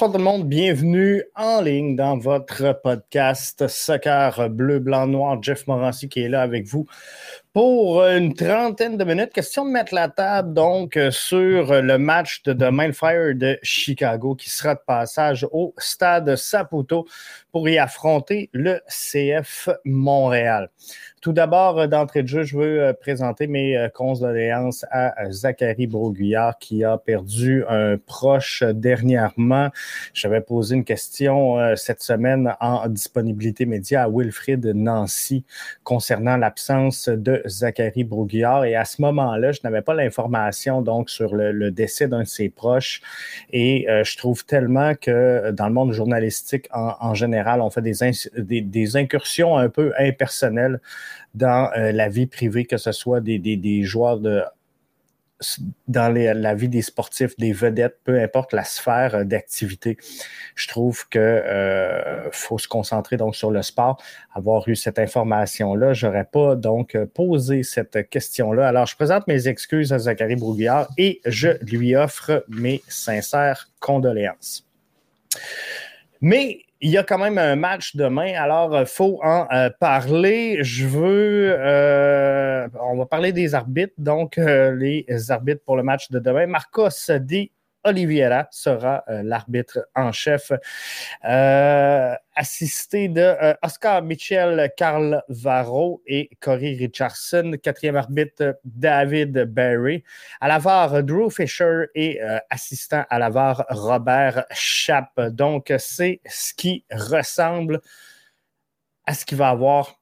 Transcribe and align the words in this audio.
Bonsoir 0.00 0.12
tout 0.12 0.18
le 0.18 0.24
monde, 0.24 0.48
bienvenue 0.48 1.24
en 1.34 1.60
ligne 1.60 1.94
dans 1.94 2.16
votre 2.16 2.80
podcast 2.82 3.68
Soccer 3.68 4.48
Bleu, 4.48 4.78
Blanc, 4.78 5.06
Noir. 5.06 5.42
Jeff 5.42 5.66
Morancy 5.66 6.08
qui 6.08 6.20
est 6.20 6.30
là 6.30 6.40
avec 6.40 6.66
vous 6.66 6.86
pour 7.52 8.04
une 8.04 8.32
trentaine 8.34 8.96
de 8.96 9.02
minutes. 9.02 9.32
Question 9.32 9.64
de 9.64 9.70
mettre 9.70 9.92
la 9.92 10.08
table 10.08 10.54
donc 10.54 10.96
sur 11.10 11.82
le 11.82 11.98
match 11.98 12.42
de 12.44 12.52
demain, 12.52 12.92
Fire 12.92 13.34
de 13.34 13.58
Chicago 13.62 14.36
qui 14.36 14.50
sera 14.50 14.76
de 14.76 14.80
passage 14.86 15.44
au 15.50 15.74
stade 15.78 16.36
Saputo 16.36 17.06
pour 17.50 17.68
y 17.68 17.78
affronter 17.78 18.50
le 18.52 18.80
CF 18.88 19.68
Montréal. 19.84 20.70
Tout 21.20 21.34
d'abord, 21.34 21.78
euh, 21.78 21.86
d'entrée 21.86 22.22
de 22.22 22.28
jeu, 22.28 22.44
je 22.44 22.56
veux 22.56 22.82
euh, 22.82 22.92
présenter 22.94 23.46
mes 23.46 23.76
euh, 23.76 23.88
condoléances 23.90 24.86
à 24.90 25.30
Zachary 25.30 25.86
Broguillard 25.86 26.58
qui 26.58 26.82
a 26.82 26.96
perdu 26.96 27.62
un 27.68 27.98
proche 27.98 28.62
dernièrement. 28.62 29.68
J'avais 30.14 30.40
posé 30.40 30.76
une 30.76 30.84
question 30.84 31.58
cette 31.76 32.02
semaine 32.02 32.54
en 32.60 32.88
disponibilité 32.88 33.66
média 33.66 34.04
à 34.04 34.08
Wilfrid 34.08 34.64
Nancy 34.74 35.44
concernant 35.84 36.36
l'absence 36.36 37.08
de 37.08 37.39
Zachary 37.46 38.04
Broguillard. 38.04 38.64
Et 38.64 38.74
à 38.74 38.84
ce 38.84 39.00
moment-là, 39.02 39.52
je 39.52 39.60
n'avais 39.64 39.82
pas 39.82 39.94
l'information 39.94 40.82
donc 40.82 41.10
sur 41.10 41.34
le, 41.34 41.70
décès 41.70 42.08
d'un 42.08 42.20
de 42.20 42.24
ses 42.24 42.48
proches. 42.48 43.00
Et 43.52 43.86
je 43.88 44.16
trouve 44.16 44.44
tellement 44.44 44.94
que 44.94 45.50
dans 45.52 45.66
le 45.66 45.74
monde 45.74 45.92
journalistique 45.92 46.68
en, 46.72 47.14
général, 47.14 47.60
on 47.60 47.70
fait 47.70 47.82
des, 47.82 48.96
incursions 48.96 49.56
un 49.56 49.68
peu 49.68 49.92
impersonnelles 49.98 50.80
dans 51.34 51.70
euh, 51.76 51.92
la 51.92 52.08
vie 52.08 52.26
privée, 52.26 52.64
que 52.64 52.76
ce 52.76 52.92
soit 52.92 53.20
des, 53.20 53.82
joueurs 53.82 54.18
de 54.18 54.42
dans 55.88 56.12
la 56.14 56.54
vie 56.54 56.68
des 56.68 56.82
sportifs, 56.82 57.36
des 57.38 57.52
vedettes, 57.52 57.98
peu 58.04 58.20
importe 58.20 58.52
la 58.52 58.64
sphère 58.64 59.14
euh, 59.14 59.24
d'activité. 59.24 59.96
Je 60.54 60.68
trouve 60.68 61.08
que 61.08 61.18
euh, 61.18 62.30
faut 62.30 62.58
se 62.58 62.68
concentrer 62.68 63.16
donc 63.16 63.36
sur 63.36 63.50
le 63.50 63.62
sport. 63.62 64.02
Avoir 64.34 64.68
eu 64.68 64.76
cette 64.76 64.98
information-là, 64.98 65.92
j'aurais 65.92 66.24
pas 66.24 66.56
donc 66.56 66.96
posé 67.14 67.62
cette 67.62 68.08
question-là. 68.10 68.68
Alors, 68.68 68.86
je 68.86 68.96
présente 68.96 69.26
mes 69.26 69.48
excuses 69.48 69.92
à 69.92 69.98
Zachary 69.98 70.36
Brouillard 70.36 70.88
et 70.98 71.20
je 71.24 71.50
lui 71.64 71.96
offre 71.96 72.44
mes 72.48 72.82
sincères 72.88 73.70
condoléances. 73.80 74.66
Mais 76.20 76.64
il 76.82 76.90
y 76.90 76.96
a 76.96 77.04
quand 77.04 77.18
même 77.18 77.36
un 77.36 77.56
match 77.56 77.94
demain, 77.94 78.32
alors 78.36 78.70
il 78.72 78.82
euh, 78.82 78.86
faut 78.86 79.20
en 79.22 79.46
euh, 79.52 79.68
parler. 79.80 80.58
Je 80.62 80.86
veux, 80.86 81.54
euh, 81.58 82.68
on 82.82 82.96
va 82.96 83.06
parler 83.06 83.32
des 83.32 83.54
arbitres, 83.54 83.94
donc 83.98 84.36
les 84.36 85.06
arbitres 85.28 85.62
pour 85.64 85.76
le 85.76 85.82
match 85.82 86.10
de 86.10 86.18
demain. 86.18 86.46
Marcos 86.46 87.10
dit 87.20 87.52
Oliveira 87.84 88.48
sera 88.50 89.04
euh, 89.08 89.22
l'arbitre 89.22 89.86
en 89.94 90.12
chef, 90.12 90.52
euh, 91.24 92.14
assisté 92.34 93.08
de 93.08 93.20
euh, 93.20 93.54
Oscar 93.62 94.02
Michel, 94.02 94.70
Carl 94.76 95.22
Varro 95.28 96.02
et 96.06 96.30
Corey 96.40 96.76
Richardson. 96.78 97.52
Quatrième 97.62 97.96
arbitre, 97.96 98.58
David 98.64 99.44
Barry. 99.44 100.02
À 100.40 100.48
la 100.48 100.58
VAR, 100.58 101.02
Drew 101.02 101.30
Fisher 101.30 101.86
et 101.94 102.20
assistant 102.50 103.04
à 103.08 103.18
la 103.18 103.30
VAR, 103.30 103.64
Robert 103.68 104.44
Chapp. 104.50 105.20
Donc, 105.20 105.72
c'est 105.78 106.20
ce 106.26 106.54
qui 106.54 106.84
ressemble 106.90 107.80
à 109.06 109.14
ce 109.14 109.24
qu'il 109.24 109.38
va 109.38 109.48
avoir 109.48 109.99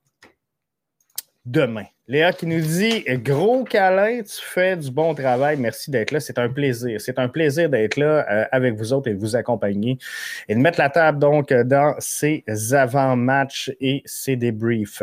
demain. 1.50 1.84
Léa 2.06 2.32
qui 2.32 2.46
nous 2.46 2.60
dit 2.60 3.04
Gros 3.22 3.64
câlin, 3.64 4.22
tu 4.22 4.40
fais 4.42 4.76
du 4.76 4.90
bon 4.90 5.14
travail. 5.14 5.56
Merci 5.58 5.90
d'être 5.90 6.10
là. 6.10 6.20
C'est 6.20 6.38
un 6.38 6.48
plaisir. 6.48 7.00
C'est 7.00 7.18
un 7.18 7.28
plaisir 7.28 7.68
d'être 7.68 7.96
là 7.96 8.26
euh, 8.30 8.44
avec 8.50 8.76
vous 8.76 8.92
autres 8.92 9.08
et 9.08 9.14
vous 9.14 9.36
accompagner 9.36 9.98
et 10.48 10.54
de 10.54 10.60
mettre 10.60 10.78
la 10.78 10.88
table 10.88 11.18
donc 11.18 11.52
dans 11.52 11.94
ces 11.98 12.44
avant-matchs 12.72 13.70
et 13.80 14.02
ces 14.06 14.36
débriefs. 14.36 15.02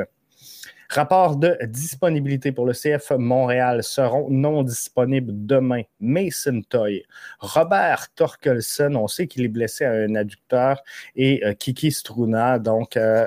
Rapport 0.89 1.35
de 1.35 1.57
disponibilité 1.65 2.51
pour 2.51 2.65
le 2.65 2.73
CF 2.73 3.11
Montréal 3.17 3.83
seront 3.83 4.29
non 4.29 4.63
disponibles 4.63 5.31
demain. 5.33 5.81
Mason 5.99 6.61
Toy, 6.69 7.03
Robert 7.39 8.07
Torkelson, 8.15 8.95
on 8.95 9.07
sait 9.07 9.27
qu'il 9.27 9.43
est 9.43 9.49
blessé 9.49 9.83
à 9.85 9.91
un 9.91 10.15
adducteur, 10.15 10.83
et 11.15 11.43
euh, 11.43 11.53
Kiki 11.53 11.91
Struna, 11.91 12.59
donc 12.59 12.97
euh, 12.97 13.25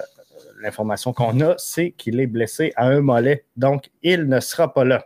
l'information 0.60 1.12
qu'on 1.12 1.41
a, 1.41 1.54
c'est 1.58 1.92
qu'il 1.92 2.20
est 2.20 2.26
blessé 2.26 2.72
à 2.76 2.86
un 2.86 3.00
mollet, 3.00 3.44
donc 3.56 3.91
il 4.02 4.28
ne 4.28 4.41
sera 4.41 4.72
pas 4.72 4.84
là. 4.84 5.04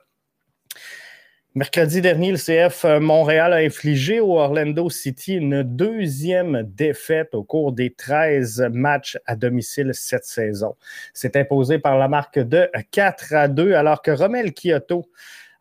Mercredi 1.54 2.00
dernier, 2.00 2.32
le 2.32 2.38
CF 2.38 2.86
Montréal 2.98 3.52
a 3.52 3.56
infligé 3.56 4.20
au 4.20 4.38
Orlando 4.38 4.88
City 4.88 5.34
une 5.34 5.62
deuxième 5.62 6.62
défaite 6.62 7.34
au 7.34 7.44
cours 7.44 7.72
des 7.72 7.92
13 7.92 8.70
matchs 8.72 9.18
à 9.26 9.36
domicile 9.36 9.91
cette 9.92 10.24
saison. 10.24 10.76
C'est 11.12 11.36
imposé 11.36 11.78
par 11.78 11.98
la 11.98 12.08
marque 12.08 12.38
de 12.38 12.70
4 12.91 13.34
à 13.34 13.48
2, 13.48 13.74
alors 13.74 14.00
que 14.00 14.10
Romel 14.10 14.54
Kyoto 14.54 15.04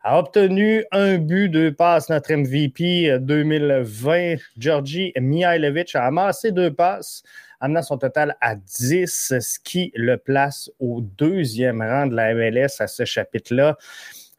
a 0.02 0.18
obtenu 0.18 0.84
un 0.92 1.18
but, 1.18 1.50
deux 1.50 1.74
passes. 1.74 2.08
Notre 2.08 2.32
MVP 2.32 3.18
2020, 3.20 4.36
Georgi 4.56 5.12
Mihailovic, 5.20 5.94
a 5.94 6.06
amassé 6.06 6.52
deux 6.52 6.72
passes 6.72 7.22
amenant 7.62 7.82
son 7.82 7.96
total 7.96 8.36
à 8.40 8.56
10, 8.56 9.34
ce 9.40 9.58
qui 9.60 9.92
le 9.94 10.18
place 10.18 10.70
au 10.80 11.00
deuxième 11.00 11.80
rang 11.80 12.06
de 12.06 12.14
la 12.14 12.34
MLS 12.34 12.80
à 12.80 12.88
ce 12.88 13.04
chapitre-là. 13.04 13.78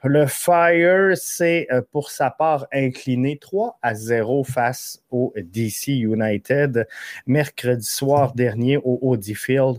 Le 0.04 0.26
Fire 0.28 1.16
s'est 1.16 1.66
euh, 1.72 1.82
pour 1.92 2.12
sa 2.12 2.30
part 2.30 2.68
incliné 2.74 3.38
3 3.38 3.80
à 3.82 3.96
0 3.96 4.44
face 4.44 5.02
au 5.10 5.34
DC 5.38 5.88
United 5.88 6.86
mercredi 7.26 7.88
soir 7.88 8.34
dernier 8.34 8.76
au 8.78 9.00
Audi 9.02 9.34
Field. 9.34 9.78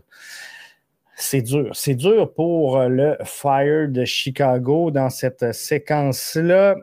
C'est 1.14 1.42
dur. 1.42 1.70
C'est 1.74 1.94
dur 1.94 2.32
pour 2.32 2.80
le 2.84 3.18
Fire 3.24 3.88
de 3.88 4.06
Chicago 4.06 4.90
dans 4.90 5.10
cette 5.10 5.52
séquence-là 5.52 6.76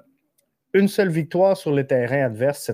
une 0.74 0.88
seule 0.88 1.10
victoire 1.10 1.58
sur 1.58 1.72
le 1.72 1.86
terrain 1.86 2.26
adverse 2.26 2.72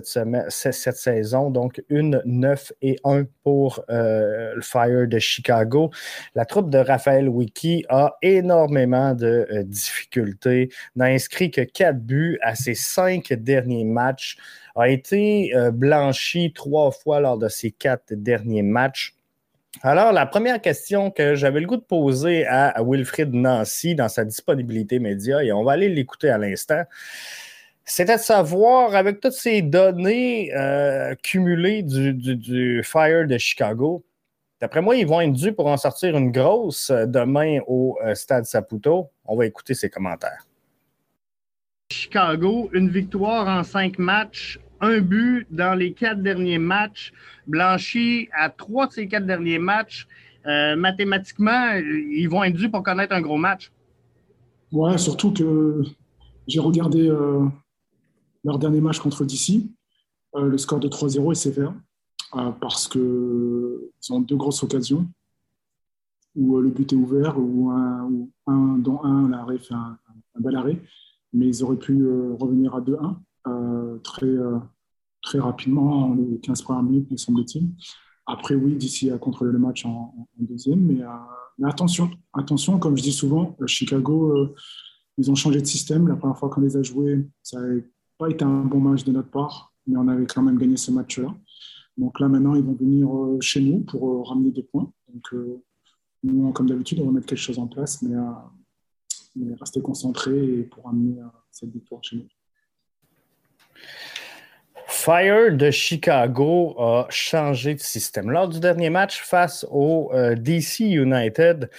cette, 0.50 0.96
saison, 0.96 1.50
donc 1.50 1.82
une 1.88 2.22
9 2.24 2.72
et 2.82 2.96
1 3.04 3.24
pour 3.42 3.84
euh, 3.90 4.54
le 4.54 4.62
Fire 4.62 5.08
de 5.08 5.18
Chicago. 5.18 5.90
La 6.34 6.44
troupe 6.44 6.70
de 6.70 6.78
Raphaël 6.78 7.28
Wiki 7.28 7.84
a 7.88 8.16
énormément 8.22 9.14
de 9.14 9.46
euh, 9.50 9.62
difficultés, 9.64 10.70
n'a 10.96 11.06
inscrit 11.06 11.50
que 11.50 11.62
quatre 11.62 11.98
buts 11.98 12.38
à 12.42 12.54
ses 12.54 12.74
cinq 12.74 13.32
derniers 13.32 13.84
matchs, 13.84 14.36
a 14.76 14.88
été 14.88 15.50
euh, 15.56 15.72
blanchi 15.72 16.52
trois 16.52 16.92
fois 16.92 17.18
lors 17.18 17.36
de 17.36 17.48
ses 17.48 17.72
quatre 17.72 18.14
derniers 18.14 18.62
matchs. 18.62 19.16
Alors, 19.82 20.12
la 20.12 20.24
première 20.24 20.60
question 20.60 21.10
que 21.10 21.34
j'avais 21.34 21.60
le 21.60 21.66
goût 21.66 21.76
de 21.76 21.82
poser 21.82 22.46
à, 22.46 22.68
à 22.68 22.82
Wilfrid 22.82 23.34
Nancy 23.34 23.94
dans 23.94 24.08
sa 24.08 24.24
disponibilité 24.24 24.98
média, 25.00 25.42
et 25.42 25.52
on 25.52 25.64
va 25.64 25.72
aller 25.72 25.88
l'écouter 25.88 26.30
à 26.30 26.38
l'instant, 26.38 26.84
c'était 27.88 28.16
de 28.16 28.20
savoir, 28.20 28.94
avec 28.94 29.18
toutes 29.18 29.32
ces 29.32 29.62
données 29.62 30.54
euh, 30.54 31.14
cumulées 31.22 31.82
du, 31.82 32.82
Fire 32.84 33.26
de 33.26 33.38
Chicago, 33.38 34.04
d'après 34.60 34.82
moi, 34.82 34.94
ils 34.94 35.06
vont 35.06 35.22
être 35.22 35.32
dus 35.32 35.54
pour 35.54 35.66
en 35.66 35.78
sortir 35.78 36.14
une 36.16 36.30
grosse 36.30 36.90
euh, 36.90 37.06
demain 37.06 37.60
au 37.66 37.98
euh, 38.04 38.14
Stade 38.14 38.44
Saputo. 38.44 39.08
On 39.24 39.36
va 39.36 39.46
écouter 39.46 39.72
ses 39.72 39.88
commentaires. 39.88 40.44
Chicago, 41.90 42.68
une 42.74 42.90
victoire 42.90 43.48
en 43.48 43.64
cinq 43.64 43.98
matchs, 43.98 44.60
un 44.82 44.98
but 44.98 45.46
dans 45.50 45.74
les 45.74 45.94
quatre 45.94 46.22
derniers 46.22 46.58
matchs, 46.58 47.14
blanchi 47.46 48.28
à 48.38 48.50
trois 48.50 48.86
de 48.86 48.92
ces 48.92 49.08
quatre 49.08 49.24
derniers 49.24 49.58
matchs. 49.58 50.06
mathématiquement, 50.44 51.72
ils 51.74 52.28
vont 52.28 52.44
être 52.44 52.54
dus 52.54 52.70
pour 52.70 52.82
connaître 52.82 53.14
un 53.14 53.22
gros 53.22 53.38
match. 53.38 53.72
Ouais, 54.72 54.98
surtout 54.98 55.32
que 55.32 55.82
j'ai 56.46 56.60
regardé 56.60 57.10
leur 58.44 58.58
dernier 58.58 58.80
match 58.80 58.98
contre 59.00 59.24
DC, 59.24 59.62
euh, 60.34 60.48
le 60.48 60.58
score 60.58 60.80
de 60.80 60.88
3-0 60.88 61.32
est 61.32 61.34
sévère 61.34 61.74
euh, 62.36 62.50
parce 62.60 62.88
qu'ils 62.88 63.00
ont 64.10 64.20
deux 64.20 64.36
grosses 64.36 64.62
occasions 64.62 65.06
où 66.34 66.56
euh, 66.56 66.62
le 66.62 66.70
but 66.70 66.92
est 66.92 66.96
ouvert, 66.96 67.38
ou 67.38 67.70
un, 67.70 68.10
un 68.46 68.78
dans 68.78 69.02
un, 69.02 69.28
l'arrêt 69.28 69.58
fait 69.58 69.74
un, 69.74 69.98
bel 70.38 70.54
arrêt, 70.54 70.80
mais 71.32 71.48
ils 71.48 71.64
auraient 71.64 71.78
pu 71.78 72.06
revenir 72.38 72.72
à 72.76 72.80
2-1 72.80 74.00
très, 74.02 74.36
très 75.20 75.40
rapidement 75.40 76.10
en 76.10 76.14
les 76.14 76.38
15 76.38 76.62
premières 76.62 76.84
minutes, 76.84 77.10
me 77.10 77.16
semble-t-il. 77.16 77.68
Après, 78.24 78.54
oui, 78.54 78.76
DC 78.76 79.10
a 79.12 79.18
contrôlé 79.18 79.50
le 79.50 79.58
match 79.58 79.84
en, 79.84 80.14
deuxième, 80.38 80.78
mais, 80.78 81.02
mais, 81.58 81.68
attention, 81.68 82.08
attention, 82.32 82.78
comme 82.78 82.96
je 82.96 83.02
dis 83.02 83.12
souvent, 83.12 83.56
Chicago, 83.66 84.54
ils 85.16 85.28
ont 85.28 85.34
changé 85.34 85.60
de 85.60 85.66
système. 85.66 86.06
La 86.06 86.14
première 86.14 86.38
fois 86.38 86.50
qu'on 86.50 86.60
les 86.60 86.76
a 86.76 86.82
joués, 86.84 87.26
ça 87.42 87.58
a 87.58 87.66
pas 88.18 88.28
été 88.28 88.44
un 88.44 88.64
bon 88.64 88.80
match 88.80 89.04
de 89.04 89.12
notre 89.12 89.30
part, 89.30 89.72
mais 89.86 89.96
on 89.96 90.08
avait 90.08 90.26
quand 90.26 90.42
même 90.42 90.58
gagné 90.58 90.76
ce 90.76 90.90
match-là. 90.90 91.34
Donc 91.96 92.20
là, 92.20 92.28
maintenant, 92.28 92.54
ils 92.54 92.62
vont 92.62 92.74
venir 92.74 93.08
euh, 93.14 93.38
chez 93.40 93.60
nous 93.60 93.80
pour 93.80 94.08
euh, 94.08 94.22
ramener 94.22 94.50
des 94.50 94.62
points. 94.62 94.90
Donc, 95.12 95.32
euh, 95.32 95.62
nous, 96.22 96.52
comme 96.52 96.68
d'habitude, 96.68 97.00
on 97.00 97.06
va 97.06 97.12
mettre 97.12 97.26
quelque 97.26 97.38
chose 97.38 97.58
en 97.58 97.66
place, 97.66 98.02
mais, 98.02 98.16
rester 99.60 99.80
concentré 99.80 100.64
pour 100.64 100.88
amener 100.88 101.20
cette 101.52 101.70
victoire 101.70 102.02
chez 102.02 102.16
nous. 102.16 102.26
Fire 105.08 105.56
de 105.56 105.70
Chicago 105.70 106.74
a 106.78 107.06
changé 107.08 107.74
de 107.74 107.80
système. 107.80 108.30
Lors 108.30 108.46
du 108.46 108.60
dernier 108.60 108.90
match 108.90 109.22
face 109.22 109.64
au 109.70 110.10
euh, 110.12 110.34
DC 110.34 110.80
United, 110.80 111.70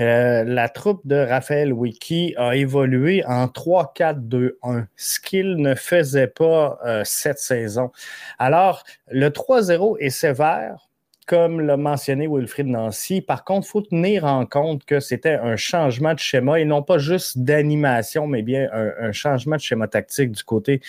euh, 0.00 0.44
la 0.44 0.68
troupe 0.68 1.04
de 1.04 1.16
Raphaël 1.16 1.72
Wiki 1.72 2.34
a 2.36 2.54
évolué 2.54 3.24
en 3.26 3.46
3-4-2-1, 3.46 4.86
ce 4.94 5.18
qu'il 5.18 5.56
ne 5.56 5.74
faisait 5.74 6.28
pas 6.28 6.78
euh, 6.86 7.02
cette 7.04 7.40
saison. 7.40 7.90
Alors, 8.38 8.84
le 9.10 9.30
3-0 9.30 9.96
est 9.98 10.10
sévère, 10.10 10.85
comme 11.26 11.60
l'a 11.60 11.76
mentionné 11.76 12.28
Wilfried 12.28 12.68
Nancy. 12.68 13.20
Par 13.20 13.44
contre, 13.44 13.66
il 13.66 13.70
faut 13.70 13.82
tenir 13.82 14.24
en 14.24 14.46
compte 14.46 14.84
que 14.84 15.00
c'était 15.00 15.34
un 15.34 15.56
changement 15.56 16.14
de 16.14 16.20
schéma 16.20 16.60
et 16.60 16.64
non 16.64 16.82
pas 16.82 16.98
juste 16.98 17.38
d'animation, 17.38 18.28
mais 18.28 18.42
bien 18.42 18.68
un, 18.72 19.10
changement 19.12 19.56
de 19.56 19.60
schéma 19.60 19.88
tactique 19.88 20.30
du 20.30 20.44
côté 20.44 20.80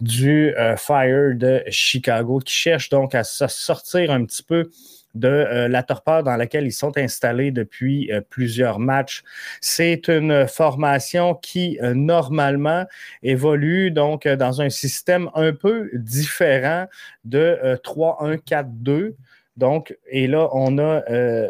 du 0.00 0.52
euh, 0.56 0.76
Fire 0.76 1.36
de 1.36 1.62
Chicago 1.68 2.40
qui 2.40 2.54
cherche 2.54 2.88
donc 2.88 3.14
à 3.14 3.22
se 3.22 3.46
sortir 3.46 4.10
un 4.10 4.24
petit 4.24 4.42
peu 4.42 4.70
de 5.14 5.28
euh, 5.28 5.68
la 5.68 5.84
torpeur 5.84 6.24
dans 6.24 6.36
laquelle 6.36 6.66
ils 6.66 6.72
sont 6.72 6.98
installés 6.98 7.52
depuis 7.52 8.10
euh, 8.10 8.20
plusieurs 8.20 8.80
matchs. 8.80 9.22
C'est 9.60 10.08
une 10.08 10.48
formation 10.48 11.36
qui 11.36 11.78
normalement 11.80 12.84
évolue 13.22 13.92
donc 13.92 14.26
dans 14.26 14.60
un 14.60 14.70
système 14.70 15.30
un 15.34 15.52
peu 15.52 15.88
différent 15.94 16.86
de 17.24 17.78
3-1-4-2 17.84 19.14
donc, 19.56 19.96
et 20.10 20.26
là, 20.26 20.48
on 20.52 20.78
a 20.78 21.02
euh, 21.10 21.48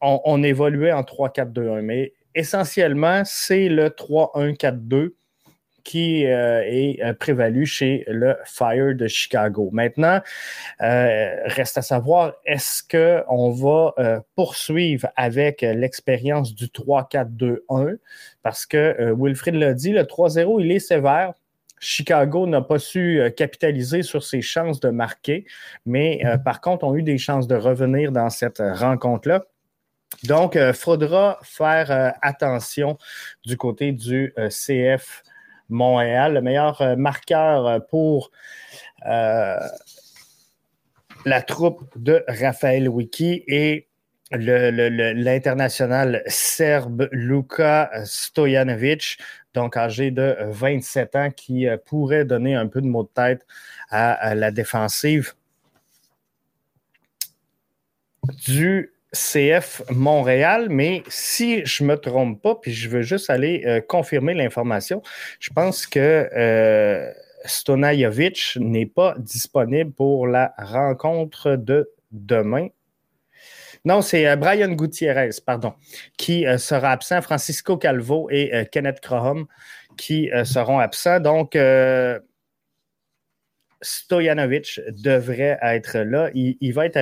on, 0.00 0.42
évoluait 0.42 0.92
en 0.92 1.02
3-4-2-1. 1.02 1.82
Mais 1.82 2.12
essentiellement, 2.34 3.22
c'est 3.24 3.68
le 3.68 3.88
3-1-4-2 3.88 5.12
qui 5.84 6.26
euh, 6.26 6.62
est 6.64 7.02
euh, 7.02 7.12
prévalu 7.12 7.66
chez 7.66 8.04
le 8.06 8.36
Fire 8.44 8.94
de 8.94 9.06
Chicago. 9.06 9.70
Maintenant, 9.72 10.20
reste 10.80 11.78
à 11.78 11.82
savoir, 11.82 12.34
est-ce 12.44 12.82
qu'on 12.82 13.50
va 13.50 14.22
poursuivre 14.34 15.08
avec 15.16 15.62
l'expérience 15.62 16.54
du 16.54 16.66
3-4-2-1? 16.66 17.98
Parce 18.42 18.66
que 18.66 19.14
Wilfried 19.16 19.54
l'a 19.54 19.74
dit, 19.74 19.92
le 19.92 20.02
3-0, 20.02 20.60
il 20.60 20.72
est 20.72 20.80
sévère. 20.80 21.34
Chicago 21.82 22.46
n'a 22.46 22.62
pas 22.62 22.78
su 22.78 23.20
euh, 23.20 23.28
capitaliser 23.30 24.04
sur 24.04 24.22
ses 24.22 24.40
chances 24.40 24.78
de 24.78 24.90
marquer, 24.90 25.44
mais 25.84 26.20
euh, 26.24 26.38
par 26.38 26.60
contre, 26.60 26.84
ont 26.84 26.94
eu 26.94 27.02
des 27.02 27.18
chances 27.18 27.48
de 27.48 27.56
revenir 27.56 28.12
dans 28.12 28.30
cette 28.30 28.62
rencontre-là. 28.64 29.44
Donc, 30.22 30.54
il 30.54 30.60
euh, 30.60 30.72
faudra 30.72 31.40
faire 31.42 32.14
attention 32.22 32.98
du 33.44 33.56
côté 33.56 33.90
du 33.90 34.32
CF 34.48 35.24
Montréal. 35.68 36.34
Le 36.34 36.40
meilleur 36.40 36.96
marqueur 36.96 37.84
pour 37.86 38.30
la 39.04 39.58
troupe 41.44 41.82
de 41.96 42.24
Raphaël 42.28 42.88
Wiki 42.88 43.42
et 43.48 43.88
l'international 44.30 46.22
serbe 46.26 47.08
Luka 47.10 47.90
Stojanovic 48.04 49.18
donc 49.54 49.76
âgé 49.76 50.10
de 50.10 50.36
27 50.40 51.16
ans, 51.16 51.30
qui 51.30 51.68
euh, 51.68 51.76
pourrait 51.76 52.24
donner 52.24 52.54
un 52.54 52.66
peu 52.66 52.80
de 52.80 52.86
mot 52.86 53.02
de 53.02 53.08
tête 53.08 53.46
à, 53.90 54.34
la 54.34 54.50
défensive 54.50 55.34
du 58.46 58.92
CF 59.12 59.82
Montréal, 59.90 60.68
mais 60.70 61.02
si 61.08 61.66
je 61.66 61.82
ne 61.84 61.90
me 61.90 61.96
trompe 61.96 62.40
pas, 62.40 62.54
puis 62.54 62.72
je 62.72 62.88
veux 62.88 63.02
juste 63.02 63.28
aller 63.28 63.62
euh, 63.66 63.80
confirmer 63.80 64.32
l'information, 64.32 65.02
je 65.38 65.50
pense 65.50 65.86
que 65.86 66.30
euh, 66.34 67.12
Stonajovic 67.44 68.56
n'est 68.58 68.86
pas 68.86 69.14
disponible 69.18 69.92
pour 69.92 70.26
la 70.26 70.54
rencontre 70.56 71.56
de 71.56 71.90
demain. 72.10 72.68
Non, 73.84 74.00
c'est 74.00 74.28
euh, 74.28 74.36
Brian 74.36 74.68
Gutiérrez, 74.68 75.30
pardon, 75.44 75.74
qui 76.16 76.46
euh, 76.46 76.58
sera 76.58 76.92
absent. 76.92 77.20
Francisco 77.22 77.76
Calvo 77.76 78.28
et 78.30 78.54
euh, 78.54 78.64
Kenneth 78.64 79.00
Croham 79.00 79.46
qui 79.96 80.30
seront 80.44 80.78
absents. 80.78 81.20
Donc, 81.20 81.54
Stojanovic 83.82 84.80
devrait 84.88 85.58
être 85.60 85.98
là. 85.98 86.30
Il, 86.32 86.72
va 86.72 86.86
être 86.86 86.96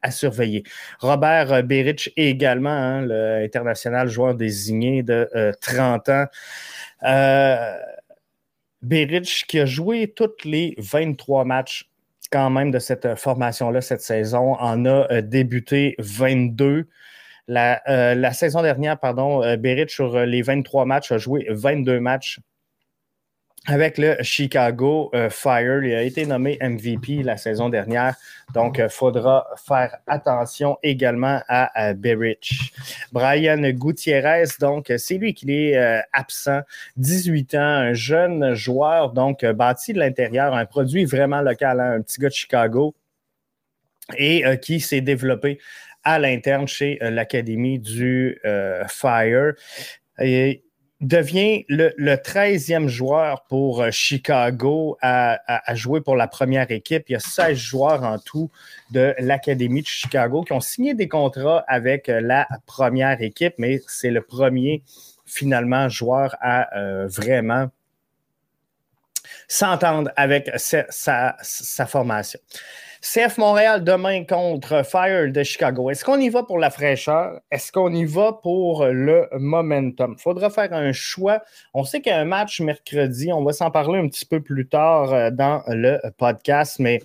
à, 0.00 0.10
surveiller. 0.10 0.62
Robert 1.00 1.62
Beric 1.64 2.10
également, 2.16 2.70
hein, 2.70 3.02
l'international 3.02 4.08
joueur 4.08 4.34
désigné 4.34 5.02
de 5.02 5.28
30 5.60 6.08
ans. 6.08 6.24
Beric 8.80 9.44
qui 9.46 9.60
a 9.60 9.66
joué 9.66 10.08
tous 10.08 10.42
les 10.44 10.74
23 10.78 11.44
matchs 11.44 11.86
quand 12.30 12.50
même 12.50 12.70
de 12.70 12.78
cette 12.78 13.06
euh, 13.06 13.16
formation-là 13.16 13.80
cette 13.80 14.00
saison. 14.00 14.54
En 14.54 14.84
a 14.84 15.10
euh, 15.10 15.22
débuté 15.22 15.94
22. 15.98 16.88
La, 17.46 17.82
euh, 17.88 18.14
la 18.14 18.32
saison 18.32 18.62
dernière, 18.62 18.98
pardon, 18.98 19.40
Berit, 19.56 19.88
sur 19.88 20.26
les 20.26 20.42
23 20.42 20.84
matchs, 20.84 21.12
a 21.12 21.18
joué 21.18 21.46
22 21.48 21.98
matchs 21.98 22.40
avec 23.68 23.98
le 23.98 24.16
Chicago 24.22 25.10
euh, 25.14 25.28
Fire. 25.28 25.84
Il 25.84 25.94
a 25.94 26.02
été 26.02 26.24
nommé 26.24 26.58
MVP 26.60 27.22
la 27.22 27.36
saison 27.36 27.68
dernière. 27.68 28.16
Donc, 28.54 28.78
il 28.78 28.84
euh, 28.84 28.88
faudra 28.88 29.46
faire 29.56 29.98
attention 30.06 30.78
également 30.82 31.42
à, 31.48 31.92
Berich. 31.92 32.72
Brian 33.12 33.60
Gutiérrez, 33.72 34.44
donc, 34.58 34.90
c'est 34.96 35.18
lui 35.18 35.34
qui 35.34 35.50
est 35.52 35.76
euh, 35.76 36.00
absent. 36.14 36.62
18 36.96 37.54
ans, 37.54 37.58
un 37.58 37.92
jeune 37.92 38.54
joueur, 38.54 39.12
donc, 39.12 39.44
bâti 39.44 39.92
de 39.92 39.98
l'intérieur, 39.98 40.54
un 40.54 40.64
produit 40.64 41.04
vraiment 41.04 41.42
local, 41.42 41.80
hein, 41.80 41.92
un 41.98 42.00
petit 42.00 42.20
gars 42.20 42.28
de 42.28 42.34
Chicago 42.34 42.94
et 44.16 44.42
qui 44.62 44.80
s'est 44.80 45.02
développé 45.02 45.58
à 46.02 46.18
l'interne 46.18 46.66
chez 46.66 46.96
l'Académie 47.02 47.78
du 47.78 48.40
Fire. 48.88 49.52
Devient 51.00 51.64
le, 51.68 51.92
le 51.96 52.14
13e 52.14 52.88
joueur 52.88 53.44
pour 53.44 53.82
euh, 53.82 53.90
Chicago 53.90 54.98
à, 55.00 55.38
jouer 55.74 56.00
pour 56.00 56.16
la 56.16 56.26
première 56.26 56.70
équipe. 56.70 57.04
Il 57.08 57.12
y 57.12 57.16
a 57.16 57.20
16 57.20 57.56
joueurs 57.56 58.02
en 58.02 58.18
tout 58.18 58.50
de 58.90 59.14
l'Académie 59.18 59.82
de 59.82 59.86
Chicago 59.86 60.42
qui 60.42 60.52
ont 60.52 60.60
signé 60.60 60.94
des 60.94 61.08
contrats 61.08 61.64
avec 61.68 62.08
euh, 62.08 62.20
la 62.20 62.48
première 62.66 63.22
équipe, 63.22 63.54
mais 63.58 63.80
c'est 63.86 64.10
le 64.10 64.22
premier 64.22 64.82
finalement 65.24 65.88
joueur 65.88 66.34
à 66.40 66.76
euh, 66.76 67.06
vraiment 67.06 67.68
s'entendre 69.46 70.10
avec 70.16 70.50
sa, 70.56 71.36
sa 71.40 71.86
formation. 71.86 72.40
CF 73.00 73.38
Montréal 73.38 73.84
demain 73.84 74.24
contre 74.24 74.84
Fire 74.84 75.30
de 75.30 75.42
Chicago. 75.44 75.88
Est-ce 75.88 76.04
qu'on 76.04 76.18
y 76.18 76.28
va 76.28 76.42
pour 76.42 76.58
la 76.58 76.68
fraîcheur? 76.70 77.40
Est-ce 77.50 77.70
qu'on 77.70 77.92
y 77.92 78.04
va 78.04 78.32
pour 78.32 78.86
le 78.86 79.28
momentum? 79.38 80.18
Faudra 80.18 80.50
faire 80.50 80.72
un 80.72 80.92
choix. 80.92 81.42
On 81.74 81.84
sait 81.84 82.00
qu'il 82.00 82.10
y 82.10 82.14
a 82.14 82.18
un 82.18 82.24
match 82.24 82.60
mercredi. 82.60 83.32
On 83.32 83.44
va 83.44 83.52
s'en 83.52 83.70
parler 83.70 84.00
un 84.00 84.08
petit 84.08 84.26
peu 84.26 84.40
plus 84.40 84.66
tard 84.66 85.12
euh, 85.12 85.30
dans 85.30 85.62
le 85.68 86.00
podcast, 86.16 86.80
mais 86.80 87.00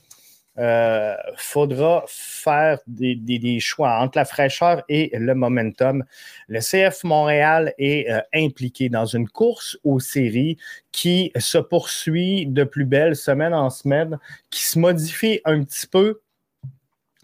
euh, 0.60 1.16
faudra 1.36 2.04
faire 2.08 2.80
des, 2.86 3.60
choix 3.60 4.00
entre 4.00 4.18
la 4.20 4.26
fraîcheur 4.26 4.84
et 4.88 5.10
le 5.14 5.34
momentum. 5.34 6.04
Le 6.48 6.60
CF 6.60 7.04
Montréal 7.04 7.74
est 7.78 8.10
euh, 8.12 8.22
impliqué 8.34 8.90
dans 8.90 9.06
une 9.06 9.28
course 9.28 9.78
aux 9.84 10.00
séries 10.00 10.58
qui 10.92 11.32
se 11.38 11.58
poursuit 11.58 12.46
de 12.46 12.64
plus 12.64 12.86
belle 12.86 13.16
semaine 13.16 13.54
en 13.54 13.70
semaine, 13.70 14.20
qui 14.52 14.64
se 14.64 14.78
modifie 14.78 15.42
un 15.46 15.64
petit 15.64 15.88
peu 15.88 16.20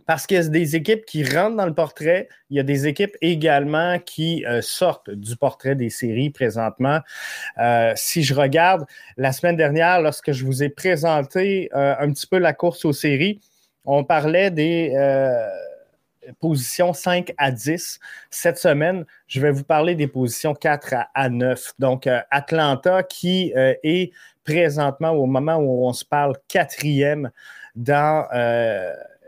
parce 0.09 0.25
qu'il 0.25 0.37
y 0.37 0.39
a 0.39 0.47
des 0.47 0.75
équipes 0.75 1.05
qui 1.05 1.23
rentrent 1.23 1.57
dans 1.57 1.67
le 1.67 1.73
portrait. 1.75 2.29
Il 2.49 2.57
y 2.57 2.59
a 2.59 2.63
des 2.63 2.87
équipes 2.87 3.15
également 3.21 3.99
qui 3.99 4.43
euh, 4.47 4.59
sortent 4.59 5.11
du 5.11 5.35
portrait 5.35 5.75
des 5.75 5.91
séries 5.91 6.31
présentement. 6.31 7.01
Euh, 7.59 7.93
si 7.95 8.23
je 8.23 8.33
regarde 8.33 8.87
la 9.17 9.31
semaine 9.33 9.55
dernière, 9.55 10.01
lorsque 10.01 10.31
je 10.31 10.43
vous 10.45 10.63
ai 10.63 10.69
présenté 10.69 11.69
euh, 11.75 11.93
un 11.99 12.11
petit 12.11 12.25
peu 12.25 12.39
la 12.39 12.53
course 12.53 12.85
aux 12.85 12.91
séries, 12.91 13.39
on 13.85 14.03
parlait 14.03 14.49
des 14.49 14.95
positions 16.39 16.91
5 16.91 17.31
à 17.37 17.51
10. 17.51 17.99
Cette 18.31 18.57
semaine, 18.57 19.05
je 19.27 19.39
vais 19.39 19.51
vous 19.51 19.63
parler 19.63 19.93
des 19.93 20.07
positions 20.07 20.55
4 20.55 20.95
à, 21.13 21.29
9. 21.29 21.73
Donc, 21.77 22.09
Atlanta 22.31 23.03
qui 23.03 23.53
est 23.55 24.11
présentement, 24.43 25.11
au 25.11 25.27
moment 25.27 25.57
où 25.57 25.87
on 25.87 25.93
se 25.93 26.03
parle, 26.03 26.35
quatrième 26.47 27.29
dans 27.75 28.25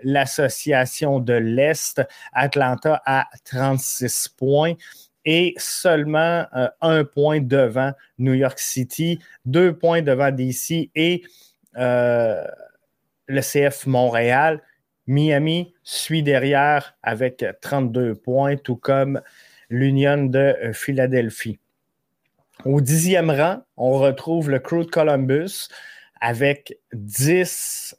l'association 0.03 1.19
de 1.19 1.33
l'Est, 1.33 2.01
Atlanta 2.33 3.01
à 3.05 3.27
36 3.45 4.29
points 4.37 4.73
et 5.25 5.53
seulement 5.57 6.45
euh, 6.55 6.67
un 6.81 7.03
point 7.03 7.41
devant 7.41 7.93
New 8.17 8.33
York 8.33 8.59
City, 8.59 9.19
deux 9.45 9.73
points 9.73 10.01
devant 10.01 10.31
DC 10.31 10.89
et 10.95 11.23
euh, 11.77 12.43
le 13.27 13.41
CF 13.41 13.85
Montréal. 13.85 14.61
Miami 15.07 15.73
suit 15.83 16.23
derrière 16.23 16.95
avec 17.03 17.45
32 17.61 18.15
points, 18.15 18.55
tout 18.55 18.75
comme 18.75 19.21
l'Union 19.69 20.25
de 20.25 20.55
Philadelphie. 20.73 21.59
Au 22.65 22.79
dixième 22.81 23.31
rang, 23.31 23.63
on 23.77 23.93
retrouve 23.93 24.49
le 24.49 24.59
Crew 24.59 24.85
de 24.85 24.89
Columbus 24.91 25.67
avec 26.19 26.77
10 26.93 27.95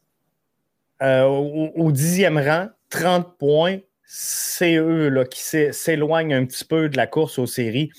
euh, 1.02 1.24
au, 1.24 1.92
dixième 1.92 2.38
rang, 2.38 2.68
30 2.90 3.38
points. 3.38 3.78
C'est 4.04 4.76
eux 4.76 5.24
qui 5.30 5.40
s'éloignent 5.72 6.34
un 6.34 6.44
petit 6.44 6.64
peu 6.64 6.88
de 6.88 6.96
la 6.96 7.06
course 7.06 7.38
aux 7.38 7.46
séries 7.46 7.90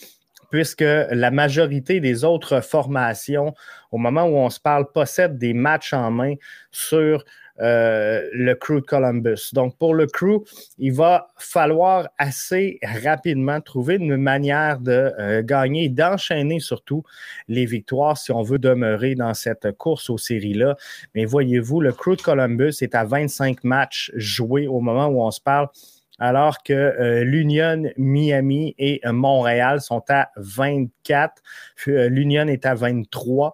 puisque 0.54 0.82
la 0.82 1.32
majorité 1.32 2.00
des 2.00 2.24
autres 2.24 2.62
formations, 2.62 3.56
au 3.92 3.98
moment 3.98 4.26
où 4.26 4.36
on 4.36 4.52
se 4.52 4.60
parle, 4.60 4.92
possèdent 4.92 5.40
des 5.40 5.56
matchs 5.56 5.94
en 5.94 6.12
main 6.12 6.36
sur 6.70 7.26
le 7.60 8.54
crew 8.54 8.76
de 8.76 8.86
Columbus. 8.86 9.54
Donc, 9.54 9.78
pour 9.78 9.94
le 9.94 10.08
crew, 10.08 10.44
il 10.78 10.94
va 10.94 11.28
falloir 11.38 12.10
assez 12.18 12.80
rapidement 13.04 13.62
trouver 13.62 13.96
une 13.96 14.18
manière 14.18 14.80
de 14.80 15.12
euh, 15.20 15.44
gagner, 15.44 15.90
d'enchaîner 15.90 16.60
surtout 16.60 17.04
les 17.48 17.66
victoires 17.66 18.18
si 18.18 18.32
on 18.32 18.42
veut 18.42 18.60
demeurer 18.60 19.16
dans 19.16 19.34
cette 19.34 19.72
course 19.78 20.10
aux 20.10 20.18
séries-là. 20.18 20.76
Mais 21.16 21.26
voyez-vous, 21.26 21.82
le 21.82 21.92
crew 21.92 22.16
de 22.16 22.22
Columbus 22.22 22.76
est 22.82 22.96
à 22.96 23.04
25 23.04 23.64
matchs 23.64 24.12
joués 24.16 24.68
au 24.68 24.80
moment 24.80 25.08
où 25.08 25.22
on 25.22 25.32
se 25.32 25.42
parle 25.42 25.68
alors 26.20 26.62
que 26.64 26.74
euh, 26.74 27.24
l'Union 27.24 27.84
Miami 27.98 28.76
et 28.78 29.02
Montréal 29.06 29.82
sont 29.82 30.04
à 30.10 30.30
24. 30.38 31.42
L'Union 31.88 32.48
est 32.48 32.66
à 32.66 32.76
23. 32.76 33.54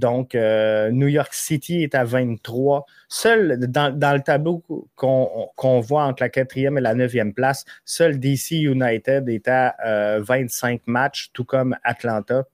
Donc, 0.00 0.34
euh, 0.34 0.90
New 0.90 1.08
York 1.08 1.34
City 1.34 1.82
est 1.82 1.94
à 1.94 2.04
23. 2.04 2.86
Seul 3.08 3.58
dans, 3.68 3.94
le 4.14 4.22
tableau 4.22 4.64
qu'on 4.96 5.80
voit 5.80 6.04
entre 6.04 6.22
la 6.22 6.30
quatrième 6.30 6.78
et 6.78 6.80
la 6.80 6.94
neuvième 6.94 7.34
place, 7.34 7.66
seul 7.84 8.18
DC 8.18 8.52
United 8.52 9.28
est 9.28 9.46
à 9.46 10.18
25 10.20 10.74
euh, 10.74 10.78
matchs, 10.86 11.30
tout 11.34 11.44
comme 11.44 11.76
Atlanta. 11.84 12.44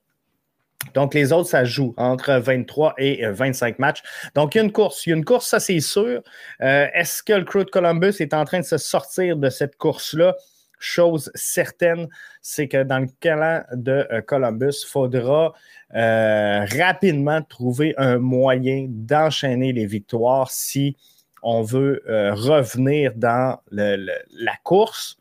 Donc, 0.94 1.14
les 1.14 1.32
autres, 1.32 1.48
ça 1.48 1.64
joue 1.64 1.94
entre 1.96 2.34
23 2.34 2.94
et 2.98 3.24
25 3.24 3.68
euh, 3.68 3.74
matchs. 3.78 4.02
Donc, 4.34 4.54
il 4.54 4.58
y 4.58 4.60
a 4.60 4.64
une 4.64 4.72
course. 4.72 5.06
Il 5.06 5.10
y 5.10 5.12
a 5.12 5.16
une 5.16 5.24
course, 5.24 5.46
ça, 5.46 5.60
c'est 5.60 5.80
sûr. 5.80 6.22
Est-ce 6.58 7.22
que 7.22 7.32
le 7.32 7.44
Crew 7.44 7.64
de 7.64 7.70
Columbus 7.70 8.14
est 8.18 8.34
en 8.34 8.44
train 8.44 8.58
de 8.58 8.64
se 8.64 8.76
sortir 8.76 9.36
de 9.36 9.50
cette 9.50 9.76
course-là? 9.76 10.34
Chose 10.78 11.30
certaine, 11.34 12.08
c'est 12.42 12.68
que 12.68 12.82
dans 12.82 12.98
le 12.98 13.08
cas 13.20 13.64
de 13.72 14.06
Columbus, 14.26 14.82
il 14.84 14.88
faudra 14.88 15.54
euh, 15.94 16.66
rapidement 16.78 17.42
trouver 17.42 17.94
un 17.96 18.18
moyen 18.18 18.86
d'enchaîner 18.88 19.72
les 19.72 19.86
victoires 19.86 20.50
si 20.50 20.96
on 21.42 21.62
veut 21.62 22.02
euh, 22.08 22.34
revenir 22.34 23.12
dans 23.14 23.60
la 23.70 24.56
course. 24.64 25.16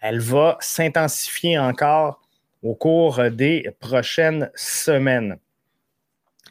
Elle 0.00 0.20
va 0.20 0.58
s'intensifier 0.60 1.58
encore 1.58 2.20
au 2.62 2.74
cours 2.74 3.30
des 3.30 3.70
prochaines 3.80 4.50
semaines. 4.54 5.38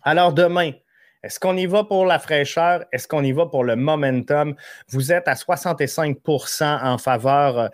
Alors 0.01 0.33
demain, 0.33 0.71
est-ce 1.23 1.39
qu'on 1.39 1.55
y 1.55 1.65
va 1.65 1.85
pour 1.85 2.05
la 2.05 2.19
fraîcheur? 2.19 2.83
Est-ce 2.91 3.07
qu'on 3.07 3.23
y 3.23 3.31
va 3.31 3.45
pour 3.45 3.63
le 3.63 3.77
momentum? 3.77 4.55
Vous 4.89 5.13
êtes 5.13 5.29
à 5.29 5.35
65% 5.35 6.83
en 6.83 6.97
faveur 6.97 7.69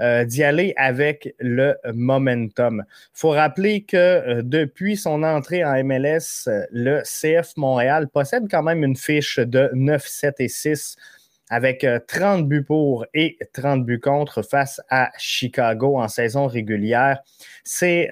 euh, 0.00 0.24
d'y 0.26 0.44
aller 0.44 0.74
avec 0.76 1.34
le 1.38 1.76
momentum. 1.94 2.84
Il 2.86 3.18
faut 3.18 3.30
rappeler 3.30 3.84
que 3.84 3.96
euh, 3.96 4.42
depuis 4.44 4.98
son 4.98 5.22
entrée 5.22 5.64
en 5.64 5.82
MLS, 5.82 6.46
le 6.70 7.00
CF 7.02 7.56
Montréal 7.56 8.06
possède 8.08 8.48
quand 8.50 8.62
même 8.62 8.84
une 8.84 8.96
fiche 8.96 9.38
de 9.38 9.70
9, 9.72 10.06
7 10.06 10.40
et 10.40 10.48
6 10.48 10.96
avec 11.48 11.86
30 12.06 12.40
euh, 12.40 12.44
buts 12.44 12.64
pour 12.64 13.06
et 13.14 13.38
30 13.54 13.82
buts 13.82 13.98
contre 13.98 14.42
face 14.42 14.78
à 14.90 15.10
Chicago 15.16 15.98
en 15.98 16.08
saison 16.08 16.46
régulière. 16.46 17.20
C'est 17.64 18.10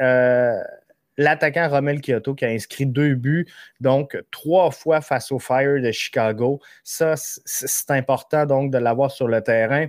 l'attaquant 1.19 1.69
Romel 1.69 2.01
Kyoto 2.01 2.35
qui 2.35 2.47
a 2.47 2.49
inscrit 2.49 2.87
deux 2.87 3.15
buts, 3.15 3.47
donc 3.81 4.17
trois 4.31 4.71
fois 4.71 5.03
face 5.03 5.31
au 5.31 5.39
Fire 5.39 5.83
de 5.83 5.93
Chicago. 5.93 6.61
Ça, 6.85 7.15
c'est 7.17 7.91
important 7.91 8.47
donc 8.47 8.71
de 8.71 8.79
l'avoir 8.79 9.11
sur 9.11 9.29
le 9.29 9.43
terrain. 9.43 9.89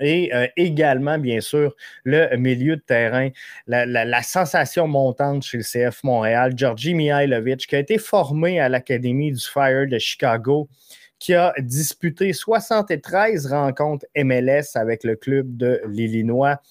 Et 0.00 0.34
euh, 0.34 0.46
également, 0.56 1.18
bien 1.18 1.40
sûr, 1.40 1.76
le 2.04 2.34
milieu 2.36 2.76
de 2.76 2.80
terrain, 2.80 3.28
la, 3.66 4.22
sensation 4.22 4.88
montante 4.88 5.42
chez 5.42 5.58
le 5.58 5.62
CF 5.62 6.02
Montréal, 6.04 6.54
Georgi 6.56 6.94
Mihailovic, 6.94 7.66
qui 7.66 7.76
a 7.76 7.78
été 7.78 7.98
formé 7.98 8.60
à 8.60 8.70
l'Académie 8.70 9.30
du 9.30 9.44
Fire 9.44 9.86
de 9.86 9.98
Chicago, 9.98 10.70
qui 11.18 11.34
a 11.34 11.52
disputé 11.58 12.32
73 12.32 13.46
rencontres 13.46 14.06
MLS 14.16 14.74
avec 14.74 15.04
le 15.04 15.16
club 15.16 15.58
de 15.58 15.82
l'Illinois. 15.86 16.62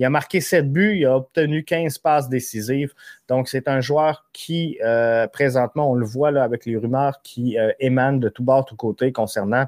Il 0.00 0.04
a 0.06 0.08
marqué 0.08 0.40
7 0.40 0.72
buts, 0.72 0.96
il 0.96 1.04
a 1.04 1.14
obtenu 1.14 1.62
15 1.62 1.98
passes 1.98 2.30
décisives. 2.30 2.94
Donc, 3.28 3.48
c'est 3.48 3.68
un 3.68 3.82
joueur 3.82 4.24
qui, 4.32 4.78
euh, 4.82 5.26
présentement, 5.26 5.90
on 5.90 5.94
le 5.94 6.06
voit 6.06 6.30
là, 6.30 6.42
avec 6.42 6.64
les 6.64 6.78
rumeurs 6.78 7.20
qui 7.22 7.58
euh, 7.58 7.70
émanent 7.80 8.16
de 8.16 8.30
tout 8.30 8.42
bord, 8.42 8.64
tout 8.64 8.76
côté 8.76 9.12
concernant 9.12 9.66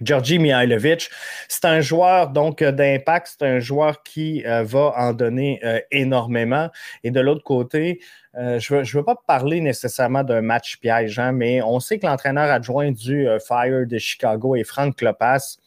Georgi 0.00 0.38
Mihailovic, 0.38 1.10
c'est 1.48 1.64
un 1.64 1.80
joueur 1.80 2.28
donc 2.28 2.62
d'impact, 2.62 3.34
c'est 3.36 3.46
un 3.48 3.58
joueur 3.58 4.04
qui 4.04 4.44
euh, 4.46 4.62
va 4.62 4.92
en 4.96 5.12
donner 5.12 5.60
énormément. 5.90 6.68
Et 7.02 7.10
de 7.10 7.18
l'autre 7.18 7.42
côté, 7.42 8.00
je 8.34 8.74
ne 8.74 8.96
veux, 8.96 9.04
pas 9.04 9.16
parler 9.26 9.60
nécessairement 9.60 10.22
d'un 10.22 10.42
match 10.42 10.76
piège, 10.76 11.18
hein, 11.18 11.32
mais 11.32 11.62
on 11.62 11.80
sait 11.80 11.98
que 11.98 12.06
l'entraîneur 12.06 12.48
adjoint 12.48 12.92
du 12.92 13.26
Fire 13.44 13.86
de 13.88 13.98
Chicago 13.98 14.54
est 14.54 14.62
Frank 14.62 14.94
Klopas 14.94 15.58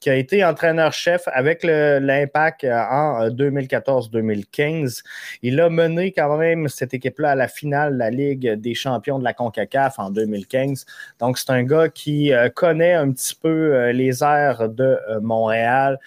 qui 0.00 0.08
a 0.08 0.14
été 0.14 0.42
entraîneur-chef 0.44 1.22
avec 1.26 1.62
l'Impact 1.62 2.64
euh, 2.64 2.74
en 2.74 3.28
2014-2015. 3.28 4.98
Euh, 4.98 5.02
Il 5.42 5.60
a 5.60 5.68
mené 5.68 6.10
quand 6.12 6.36
même 6.38 6.68
cette 6.68 6.94
équipe-là 6.94 7.32
à 7.32 7.34
la 7.34 7.48
finale 7.48 7.92
de 7.92 7.98
la 7.98 8.10
Ligue 8.10 8.54
des 8.54 8.74
champions 8.74 9.18
de 9.18 9.24
la 9.24 9.34
CONCACAF 9.34 9.98
en 9.98 10.10
2015. 10.10 10.86
Donc, 11.18 11.38
c'est 11.38 11.50
un 11.50 11.62
gars 11.62 11.88
qui 11.90 12.32
euh, 12.32 12.48
connaît 12.48 12.94
un 12.94 13.12
petit 13.12 13.34
peu 13.34 13.90
les 13.90 14.24
airs 14.24 14.68
de 14.68 14.98
Montréal 15.20 15.98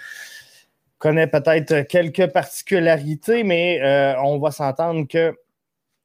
connaît 0.97 1.27
peut-être 1.27 1.81
quelques 1.81 2.27
particularités, 2.27 3.43
mais 3.43 3.81
on 4.23 4.39
va 4.39 4.51
s'entendre 4.51 5.05
que 5.05 5.35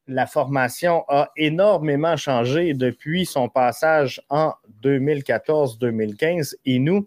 la 0.09 0.27
formation 0.27 1.05
a 1.09 1.31
énormément 1.37 2.17
changé 2.17 2.75
depuis 2.75 3.27
son 3.27 3.49
passage 3.49 4.21
en 4.29 4.55
2014-2015 4.83 6.57
et 6.65 6.79
nous, 6.79 7.07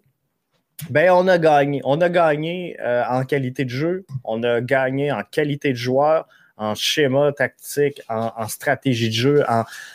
ben, 0.89 1.11
on 1.11 1.27
a 1.27 1.38
gagné. 1.38 1.81
On 1.83 2.01
a 2.01 2.09
gagné 2.09 2.77
euh, 2.81 3.03
en 3.09 3.23
qualité 3.23 3.65
de 3.65 3.69
jeu, 3.69 4.05
on 4.23 4.43
a 4.43 4.61
gagné 4.61 5.11
en 5.11 5.21
qualité 5.23 5.69
de 5.69 5.77
joueur, 5.77 6.27
en 6.57 6.75
schéma 6.75 7.31
tactique, 7.31 8.01
en, 8.07 8.47
stratégie 8.47 9.09
de 9.09 9.13
jeu, 9.13 9.43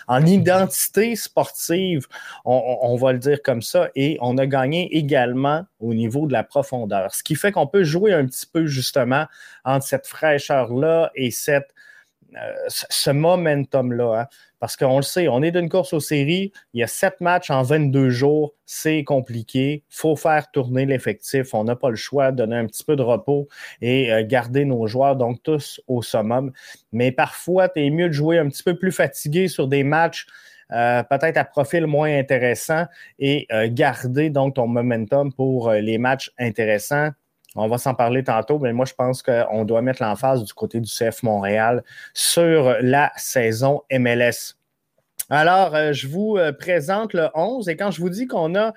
en, 0.08 0.26
identité 0.26 1.14
sportive, 1.14 2.06
on, 2.44 2.96
va 2.96 3.12
le 3.12 3.20
dire 3.20 3.40
comme 3.42 3.62
ça, 3.62 3.88
et 3.94 4.18
on 4.20 4.36
a 4.36 4.46
gagné 4.46 4.96
également 4.96 5.64
au 5.78 5.94
niveau 5.94 6.26
de 6.26 6.32
la 6.32 6.42
profondeur. 6.42 7.14
Ce 7.14 7.22
qui 7.22 7.36
fait 7.36 7.52
qu'on 7.52 7.68
peut 7.68 7.84
jouer 7.84 8.12
un 8.12 8.26
petit 8.26 8.46
peu 8.46 8.66
justement 8.66 9.26
entre 9.64 9.86
cette 9.86 10.08
fraîcheur-là 10.08 11.12
et 11.14 11.30
cette 11.30 11.72
euh, 12.34 12.52
ce 12.68 13.10
momentum-là. 13.10 14.20
Hein. 14.20 14.26
Parce 14.58 14.76
qu'on 14.76 14.96
le 14.96 15.02
sait, 15.02 15.28
on 15.28 15.42
est 15.42 15.50
d'une 15.50 15.68
course 15.68 15.92
aux 15.92 16.00
séries, 16.00 16.52
il 16.72 16.80
y 16.80 16.82
a 16.82 16.86
sept 16.86 17.20
matchs 17.20 17.50
en 17.50 17.62
22 17.62 18.08
jours, 18.10 18.54
c'est 18.64 19.04
compliqué. 19.04 19.84
Il 19.90 19.94
faut 19.94 20.16
faire 20.16 20.50
tourner 20.50 20.86
l'effectif. 20.86 21.52
On 21.52 21.64
n'a 21.64 21.76
pas 21.76 21.90
le 21.90 21.96
choix 21.96 22.32
de 22.32 22.38
donner 22.38 22.56
un 22.56 22.66
petit 22.66 22.84
peu 22.84 22.96
de 22.96 23.02
repos 23.02 23.48
et 23.82 24.12
euh, 24.12 24.24
garder 24.26 24.64
nos 24.64 24.86
joueurs, 24.86 25.16
donc 25.16 25.42
tous 25.42 25.80
au 25.86 26.02
summum. 26.02 26.52
Mais 26.92 27.12
parfois, 27.12 27.68
tu 27.68 27.84
es 27.84 27.90
mieux 27.90 28.08
de 28.08 28.14
jouer 28.14 28.38
un 28.38 28.48
petit 28.48 28.62
peu 28.62 28.78
plus 28.78 28.92
fatigué 28.92 29.48
sur 29.48 29.68
des 29.68 29.84
matchs. 29.84 30.26
Euh, 30.72 31.02
peut-être 31.04 31.36
à 31.36 31.44
profil 31.44 31.86
moins 31.86 32.18
intéressant 32.18 32.86
et 33.20 33.46
garder 33.68 34.30
donc 34.30 34.56
ton 34.56 34.66
momentum 34.66 35.32
pour 35.32 35.70
les 35.70 35.98
matchs 35.98 36.32
intéressants. 36.38 37.10
On 37.56 37.68
va 37.68 37.78
s'en 37.78 37.94
parler 37.94 38.22
tantôt, 38.22 38.58
mais 38.58 38.72
moi, 38.72 38.84
je 38.84 38.94
pense 38.94 39.22
qu'on 39.22 39.64
doit 39.64 39.82
mettre 39.82 40.02
l'emphase 40.02 40.44
du 40.44 40.52
côté 40.52 40.80
du 40.80 40.90
CF 40.90 41.22
Montréal 41.22 41.82
sur 42.12 42.76
la 42.80 43.12
saison 43.16 43.82
MLS. 43.90 44.56
Alors, 45.30 45.74
euh, 45.74 45.92
je 45.92 46.06
vous 46.06 46.36
euh, 46.36 46.52
présente 46.52 47.12
le 47.12 47.28
11 47.34 47.68
et 47.68 47.76
quand 47.76 47.90
je 47.90 48.00
vous 48.00 48.10
dis 48.10 48.26
qu'on 48.26 48.54
a 48.54 48.72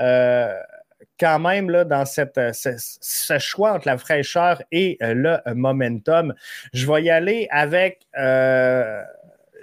euh, 0.00 0.52
quand 1.20 1.38
même 1.38 1.70
dans 1.84 2.04
cette, 2.04 2.40
ce, 2.52 3.38
choix 3.38 3.74
entre 3.74 3.86
la 3.86 3.98
fraîcheur 3.98 4.62
et 4.72 4.96
le 5.00 5.38
momentum, 5.54 6.34
je 6.72 6.90
vais 6.90 7.04
y 7.04 7.10
aller 7.10 7.46
avec 7.50 8.06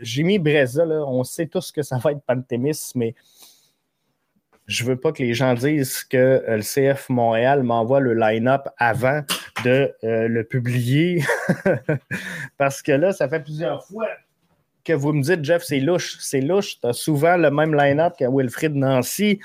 Jimmy 0.02 0.40
Breza. 0.40 0.86
On 0.86 1.26
sait 1.26 1.48
tous 1.48 1.74
que 1.74 1.82
ça 1.82 1.98
va 1.98 2.12
être 2.12 2.22
Pantémis, 2.22 2.92
mais 2.96 3.16
je 4.70 4.84
veux 4.84 4.96
pas 4.96 5.12
que 5.12 5.24
les 5.24 5.34
gens 5.34 5.56
disent 5.56 6.04
que 6.04 6.18
euh, 6.18 6.58
le 6.58 6.62
CF 6.62 7.10
Montréal 7.10 7.64
m'envoie 7.64 8.00
le 8.00 8.14
line-up 8.14 8.70
avant 8.78 9.22
de 9.66 9.92
euh, 10.04 10.28
le 10.28 10.44
publier. 10.44 11.24
Parce 12.58 12.84
que 12.84 12.92
là, 12.92 13.12
ça 13.12 13.28
fait 13.28 13.40
plusieurs 13.40 13.84
fois 13.84 14.08
que 14.86 14.94
vous 14.94 15.12
me 15.12 15.24
dites, 15.24 15.44
Jeff, 15.44 15.64
c'est 15.64 15.80
louche. 15.80 16.18
C'est 16.20 16.42
louche. 16.42 16.80
Tu 16.80 16.88
as 16.88 16.94
souvent 16.94 17.36
le 17.36 17.50
même 17.50 17.76
line-up 17.76 18.14
que 18.18 18.26
Wilfried 18.26 18.76
Nancy. 18.76 19.40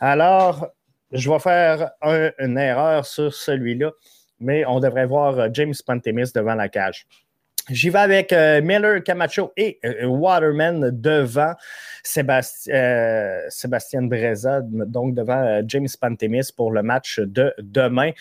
Alors, 0.00 0.68
je 1.10 1.28
vais 1.28 1.40
faire 1.40 1.90
une 2.38 2.56
erreur 2.56 3.04
sur 3.04 3.34
celui-là, 3.34 3.90
mais 4.38 4.64
on 4.64 4.78
devrait 4.78 5.06
voir 5.06 5.40
euh, 5.40 5.48
James 5.52 5.74
Pantemis 5.84 6.30
devant 6.32 6.54
la 6.54 6.68
cage. 6.68 7.04
J'y 7.70 7.90
vais 7.90 7.98
avec 7.98 8.32
euh, 8.32 8.62
Miller, 8.62 9.02
Camacho 9.04 9.52
et 9.54 9.78
euh, 9.84 10.06
Waterman 10.06 10.90
devant 10.90 11.52
Sébastien, 12.02 12.74
euh, 12.74 13.40
Sébastien 13.50 14.02
Breza, 14.02 14.62
donc 14.62 15.14
devant 15.14 15.60
James 15.66 15.88
Pantemis 16.00 16.48
pour 16.56 16.72
le 16.72 16.82
match 16.82 17.20
de 17.20 17.52
demain. 17.58 18.12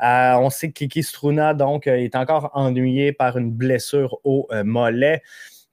on 0.00 0.48
sait 0.48 0.68
que 0.68 0.74
Kiki 0.74 1.02
Struna 1.02 1.52
donc, 1.52 1.86
est 1.86 2.16
encore 2.16 2.50
ennuyé 2.54 3.12
par 3.12 3.36
une 3.36 3.50
blessure 3.50 4.18
au 4.24 4.48
mollet. 4.64 5.22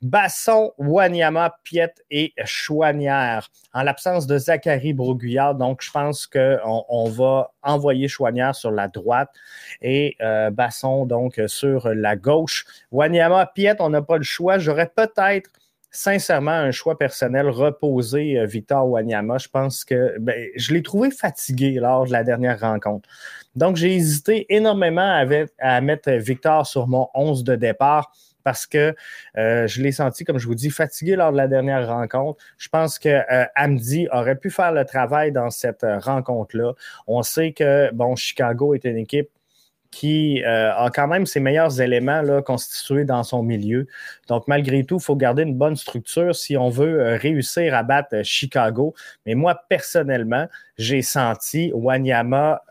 Basson, 0.01 0.72
Wanyama, 0.77 1.55
Piet 1.63 1.93
et 2.10 2.34
Chouanière. 2.46 3.50
En 3.74 3.84
l'absence 3.84 4.27
de 4.27 4.38
Zachary 4.38 4.93
Broguillard, 4.93 5.55
donc 5.55 5.81
je 5.81 5.91
pense 5.91 6.27
qu'on 6.27 6.86
on 6.89 7.10
va 7.10 7.51
envoyer 7.62 8.08
Chouanière 8.08 8.55
sur 8.55 8.72
la 8.72 8.88
droite 8.88 9.29
et 9.81 10.15
euh, 10.22 10.50
Basson 10.50 11.05
donc 11.05 11.39
sur 11.48 11.89
la 11.89 12.15
gauche. 12.15 12.65
Wanyama, 12.91 13.46
Piet, 13.48 13.75
on 13.79 13.89
n'a 13.89 14.01
pas 14.01 14.17
le 14.17 14.24
choix. 14.24 14.58
J'aurais 14.58 14.89
peut-être 14.93 15.50
sincèrement 15.91 16.51
un 16.51 16.72
choix 16.72 16.98
personnel 16.98 17.50
reposer 17.50 18.39
euh, 18.39 18.46
Victor 18.46 18.88
Wanyama. 18.88 19.38
Je 19.38 19.50
pense 19.50 19.84
que 19.84 20.17
ben, 20.20 20.48
je 20.55 20.74
l'ai 20.74 20.81
trouvé 20.81 21.12
fatigué 21.12 21.74
lors 21.74 22.05
de 22.05 22.12
la 22.12 22.24
dernière 22.24 22.60
rencontre. 22.60 23.08
Donc 23.55 23.75
j'ai 23.75 23.93
hésité 23.93 24.46
énormément 24.53 25.25
à 25.60 25.81
mettre 25.81 26.10
Victor 26.12 26.65
sur 26.65 26.88
mon 26.88 27.10
11 27.13 27.43
de 27.43 27.55
départ 27.55 28.12
parce 28.43 28.65
que 28.65 28.95
euh, 29.38 29.67
je 29.67 29.81
l'ai 29.81 29.91
senti, 29.91 30.24
comme 30.24 30.38
je 30.38 30.48
vous 30.48 30.55
dis, 30.55 30.69
fatigué 30.69 31.15
lors 31.15 31.31
de 31.31 31.38
la 31.38 31.48
dernière 31.48 31.88
rencontre. 31.88 32.43
Je 32.57 32.69
pense 32.69 33.00
que 33.00 33.10
euh, 33.10 34.07
aurait 34.12 34.36
pu 34.36 34.50
faire 34.50 34.71
le 34.71 34.86
travail 34.86 35.31
dans 35.31 35.50
cette 35.50 35.83
euh, 35.83 36.00
rencontre-là. 36.00 36.74
On 37.07 37.24
sait 37.24 37.53
que, 37.53 37.91
bon, 37.93 38.15
Chicago 38.15 38.74
est 38.74 38.86
une 38.86 38.98
équipe 38.98 39.29
qui 39.89 40.41
a 40.45 40.89
quand 40.93 41.07
même 41.10 41.25
ses 41.25 41.41
meilleurs 41.41 41.81
éléments 41.81 42.21
là, 42.21 42.41
constitués 42.41 43.03
dans 43.03 43.24
son 43.24 43.43
milieu. 43.43 43.88
Donc, 44.29 44.48
malgré 44.48 44.86
tout, 44.86 45.00
il 45.00 45.03
faut 45.03 45.17
garder 45.17 45.43
une 45.43 45.55
bonne 45.55 45.75
structure 45.75 46.33
si 46.33 46.55
on 46.55 46.69
veut 46.69 47.15
réussir 47.15 47.75
à 47.75 47.83
battre 47.83 48.24
Chicago. 48.24 48.93
Mais 49.25 49.36
moi, 49.36 49.62
personnellement, 49.67 50.48
j'ai 50.77 51.01
senti 51.01 51.74
Wanyama 51.74 52.62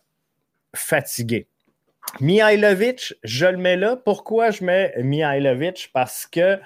fatigué. 0.74 1.46
Mihailovic, 2.20 3.14
je 3.22 3.46
le 3.46 3.56
mets 3.56 3.76
là. 3.76 3.96
Pourquoi 3.96 4.50
je 4.50 4.64
mets 4.64 4.92
Mihailovic? 5.02 5.90
Parce 5.92 6.26
que 6.26 6.58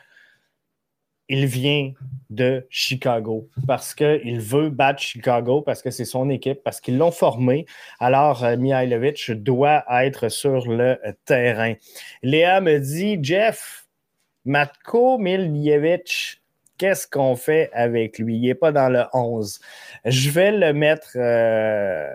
il 1.28 1.46
vient 1.46 1.92
de 2.30 2.66
Chicago, 2.68 3.48
parce 3.66 3.94
qu'il 3.94 4.40
veut 4.40 4.68
battre 4.68 5.00
Chicago, 5.00 5.62
parce 5.62 5.80
que 5.80 5.90
c'est 5.90 6.04
son 6.04 6.28
équipe, 6.28 6.62
parce 6.62 6.80
qu'ils 6.80 6.98
l'ont 6.98 7.10
formé. 7.12 7.66
Alors, 7.98 8.44
euh, 8.44 8.56
Mihailovic 8.56 9.30
doit 9.30 9.84
être 10.02 10.28
sur 10.28 10.68
le 10.68 10.98
terrain. 11.24 11.74
Léa 12.22 12.60
me 12.60 12.78
dit, 12.78 13.18
Jeff, 13.22 13.86
Matko 14.44 15.16
Miljevic, 15.18 16.42
qu'est-ce 16.76 17.06
qu'on 17.06 17.36
fait 17.36 17.70
avec 17.72 18.18
lui? 18.18 18.36
Il 18.36 18.42
n'est 18.42 18.54
pas 18.54 18.72
dans 18.72 18.90
le 18.90 19.04
11. 19.14 19.60
Je 20.04 20.30
vais 20.30 20.52
le 20.52 20.72
mettre... 20.72 21.12
Euh, 21.16 22.12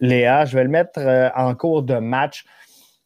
Léa. 0.00 0.44
Je 0.44 0.56
vais 0.56 0.64
le 0.64 0.70
mettre 0.70 0.98
euh, 0.98 1.28
en 1.36 1.54
cours 1.54 1.82
de 1.82 1.94
match. 1.94 2.44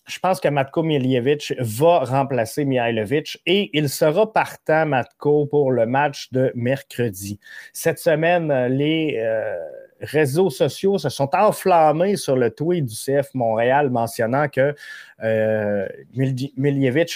Je 0.07 0.19
pense 0.19 0.41
que 0.41 0.49
Matko 0.49 0.83
Miljevic 0.83 1.55
va 1.61 2.01
remplacer 2.01 2.65
Mihailovic 2.65 3.41
et 3.47 3.71
il 3.73 3.89
sera 3.89 4.33
partant, 4.33 4.85
Matko, 4.85 5.47
pour 5.47 5.71
le 5.71 5.87
match 5.87 6.33
de 6.33 6.51
mercredi. 6.57 7.39
Cette 7.73 8.01
semaine, 8.01 8.53
les 8.67 9.17
euh, 9.19 9.55
réseaux 10.01 10.51
sociaux 10.51 10.99
se 10.99 11.09
sont 11.09 11.31
enflammés 11.35 12.17
sur 12.17 12.37
le 12.37 12.51
tweet 12.51 12.87
du 12.87 12.95
CF 12.95 13.33
Montréal 13.35 13.91
mentionnant 13.91 14.49
que 14.49 14.75
euh, 15.23 15.87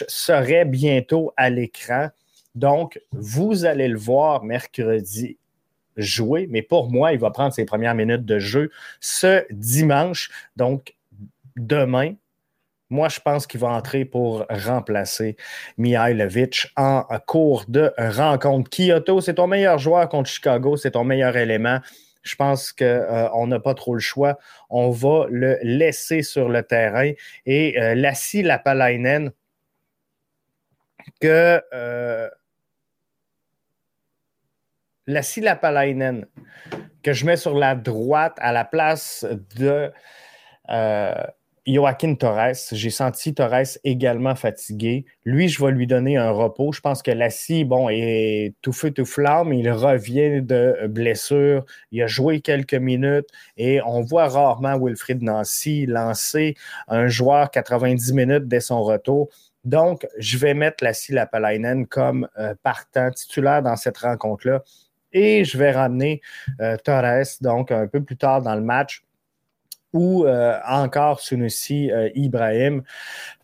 serait 0.09 0.65
bientôt 0.65 1.33
à 1.37 1.51
l'écran. 1.51 2.09
Donc, 2.55 3.01
vous 3.13 3.65
allez 3.65 3.89
le 3.89 3.99
voir 3.99 4.45
mercredi 4.45 5.39
jouer, 5.97 6.47
mais 6.51 6.63
pour 6.63 6.91
moi, 6.91 7.13
il 7.13 7.19
va 7.19 7.31
prendre 7.31 7.53
ses 7.53 7.65
premières 7.65 7.95
minutes 7.95 8.25
de 8.25 8.39
jeu 8.39 8.71
ce 9.01 9.45
dimanche. 9.51 10.31
Donc, 10.57 10.95
demain, 11.57 12.15
moi, 12.89 13.09
je 13.09 13.19
pense 13.21 13.47
qu'il 13.47 13.61
va 13.61 13.69
entrer 13.69 14.05
pour 14.05 14.47
remplacer 14.49 15.37
Mihailovic 15.77 16.69
en 16.77 17.05
cours 17.27 17.65
de 17.67 17.93
rencontre. 17.99 18.71
Kyoto, 18.71 19.21
c'est 19.21 19.35
ton 19.35 19.49
meilleur 19.49 19.79
joueur 19.79 20.09
contre 20.09 20.31
Chicago, 20.31 20.77
c'est 20.77 20.93
ton 20.93 21.05
meilleur 21.05 21.37
élément. 21.37 21.81
Je 22.23 22.35
pense 22.35 22.73
qu'on 22.73 22.85
euh, 22.85 23.47
n'a 23.47 23.61
pas 23.61 23.75
trop 23.75 23.95
le 23.95 24.01
choix. 24.01 24.39
On 24.69 24.91
va 24.91 25.27
le 25.31 25.59
laisser 25.63 26.23
sur 26.23 26.49
le 26.49 26.63
terrain. 26.63 27.13
Et 27.45 27.81
euh, 27.81 27.95
Lassie 27.95 28.43
Lapalainen, 28.43 29.31
que 31.21 31.63
euh, 31.73 32.29
la 35.07 35.21
Lapalainen, 35.37 36.27
que 37.03 37.13
je 37.13 37.27
mets 37.27 37.37
sur 37.37 37.55
la 37.55 37.75
droite 37.75 38.37
à 38.39 38.53
la 38.53 38.65
place 38.65 39.27
de 39.57 39.93
euh, 40.71 41.15
Joaquin 41.67 42.15
Torres. 42.15 42.55
J'ai 42.73 42.91
senti 42.91 43.35
Torres 43.35 43.79
également 43.85 44.35
fatigué. 44.35 45.05
Lui, 45.25 45.49
je 45.49 45.65
vais 45.65 45.73
lui 45.73 45.87
donner 45.87 46.17
un 46.17 46.31
repos. 46.31 46.73
Je 46.73 46.81
pense 46.81 47.03
que 47.03 47.11
Lassie, 47.11 47.65
bon, 47.65 47.89
est 47.89 48.55
tout 48.63 48.73
feu, 48.73 48.91
tout 48.91 49.05
flamme. 49.05 49.53
Il 49.53 49.71
revient 49.71 50.43
de 50.43 50.87
blessure. 50.89 51.65
Il 51.91 52.03
a 52.03 52.07
joué 52.07 52.41
quelques 52.41 52.75
minutes 52.75 53.29
et 53.57 53.81
on 53.83 54.03
voit 54.03 54.29
rarement 54.29 54.79
Wilfried 54.79 55.23
Nancy 55.23 55.87
lancer 55.87 56.55
un 56.89 57.09
joueur 57.09 57.51
90 57.51 58.13
minutes 58.13 58.49
dès 58.49 58.61
son 58.61 58.83
retour. 58.83 59.29
Donc, 59.65 60.07
je 60.19 60.39
vais 60.39 60.55
mettre 60.55 60.85
Lassie 60.85 61.13
Lapalainen 61.13 61.89
comme 61.89 62.29
euh, 62.39 62.55
partant 62.63 63.11
titulaire 63.11 63.63
dans 63.63 63.75
cette 63.75 63.99
rencontre-là. 63.99 64.63
Et 65.13 65.45
je 65.45 65.57
vais 65.59 65.73
ramener 65.73 66.21
euh, 66.61 66.77
Torres, 66.77 67.25
donc 67.41 67.71
un 67.73 67.87
peu 67.87 68.03
plus 68.03 68.17
tard 68.17 68.43
dans 68.43 68.55
le 68.55 68.61
match, 68.61 69.05
ou 69.93 70.25
euh, 70.25 70.59
encore 70.67 71.21
Sunusi 71.21 71.91
euh, 71.91 72.11
Ibrahim 72.15 72.83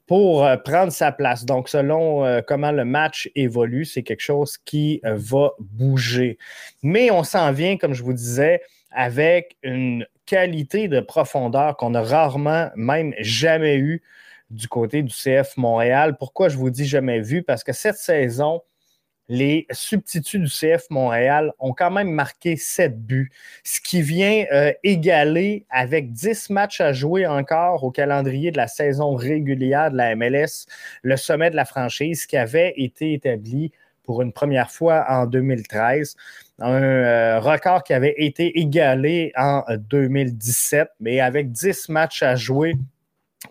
pour 0.07 0.47
prendre 0.65 0.93
sa 0.93 1.11
place. 1.11 1.47
Donc, 1.47 1.71
selon 1.71 2.43
comment 2.47 2.73
le 2.73 2.85
match 2.85 3.31
évolue, 3.35 3.87
c'est 3.87 4.03
quelque 4.03 4.21
chose 4.21 4.59
qui 4.59 5.01
va 5.05 5.53
bouger. 5.59 6.37
Mais 6.83 7.11
on 7.11 7.25
s'en 7.25 7.51
vient, 7.53 7.79
comme 7.79 7.95
je 7.95 8.03
vous 8.03 8.13
disais, 8.13 8.61
avec 8.91 9.57
une 9.63 10.05
qualité 10.27 10.89
de 10.89 11.01
profondeur 11.01 11.79
qu'on 11.79 11.95
a 11.95 12.03
rarement, 12.03 12.71
même 12.77 13.15
jamais 13.21 13.77
eu 13.79 14.03
du 14.51 14.69
côté 14.69 15.03
du 15.03 15.13
CF 15.13 15.57
Montréal. 15.57 16.17
Pourquoi 16.19 16.49
je 16.49 16.57
vous 16.57 16.71
dis 16.71 16.85
jamais 16.85 17.21
vu? 17.21 17.43
Parce 17.43 17.65
que 17.65 17.73
cette 17.73 17.97
saison, 17.97 18.63
les 19.33 19.67
substituts 19.71 20.41
du 20.41 20.47
CF 20.47 20.91
Montréal 20.91 21.55
ont 21.59 21.73
quand 21.73 21.91
même 21.91 22.11
marqué 22.11 22.57
7 22.57 23.03
buts, 23.03 23.33
ce 23.65 23.81
qui 23.81 24.03
vient 24.03 24.45
euh, 24.53 24.75
égaler 24.85 25.65
avec 25.71 26.13
10 26.13 26.51
matchs 26.51 26.83
à 26.83 26.93
jouer 26.93 27.27
encore 27.27 27.83
au 27.83 27.91
calendrier 27.91 28.51
de 28.51 28.59
la 28.59 28.69
saison 28.69 29.15
régulière 29.15 29.91
de 29.91 29.97
la 29.97 30.15
MLS, 30.17 30.67
le 31.01 31.17
sommet 31.17 31.49
de 31.49 31.57
la 31.57 31.65
franchise 31.65 32.27
qui 32.27 32.37
avait 32.37 32.75
été 32.77 33.15
établi 33.15 33.73
pour 34.03 34.21
une 34.21 34.35
première 34.35 34.71
fois 34.71 35.07
en 35.09 35.25
2013. 35.25 36.15
Un 36.59 36.83
euh, 36.83 37.41
record 37.41 37.85
qui 37.85 37.95
avait 37.95 38.15
été 38.19 38.59
égalé 38.61 39.33
en 39.35 39.65
2017, 39.79 40.89
mais 41.01 41.21
avec 41.21 41.51
10 41.51 41.89
matchs 41.89 42.23
à 42.23 42.37
jouer, 42.37 42.75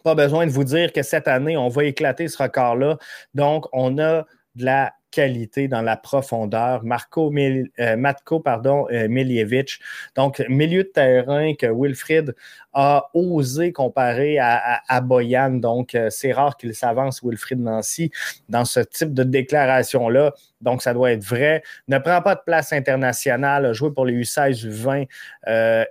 pas 0.04 0.14
besoin 0.14 0.46
de 0.46 0.52
vous 0.52 0.64
dire 0.64 0.94
que 0.94 1.02
cette 1.02 1.28
année, 1.28 1.58
on 1.58 1.70
va 1.70 1.86
éclater 1.86 2.28
ce 2.28 2.38
record-là. 2.44 3.00
Donc, 3.34 3.66
on 3.74 3.98
a 3.98 4.28
de 4.56 4.66
la 4.66 4.94
qualité 5.12 5.68
dans 5.68 5.82
la 5.82 5.98
profondeur. 5.98 6.84
Marco 6.84 7.32
euh, 7.32 7.98
Matko 7.98 8.40
pardon, 8.40 8.88
euh, 8.92 9.08
Miljevic. 9.08 9.80
Donc, 10.16 10.44
milieu 10.50 10.84
de 10.84 10.90
terrain 10.90 11.54
que 11.54 11.68
Wilfried 11.68 12.34
a 12.74 13.10
osé 13.14 13.74
comparer 13.74 14.40
à, 14.40 15.02
Boyan. 15.02 15.52
Donc, 15.52 15.94
euh, 15.94 16.10
c'est 16.10 16.32
rare 16.32 16.58
qu'il 16.58 16.74
s'avance, 16.74 17.22
Wilfried 17.24 17.60
Nancy, 17.60 18.12
dans 18.48 18.66
ce 18.66 18.80
type 18.80 19.14
de 19.14 19.24
déclaration-là. 19.24 20.34
Donc, 20.62 20.82
ça 20.82 20.94
doit 20.94 21.12
être 21.12 21.24
vrai. 21.24 21.64
Ne 21.88 21.98
prend 21.98 22.22
pas 22.22 22.36
de 22.36 22.42
place 22.46 22.72
internationale, 22.72 23.74
joué 23.74 23.92
pour 23.92 24.06
les 24.06 24.14
U16, 24.14 24.66
U20 24.66 25.08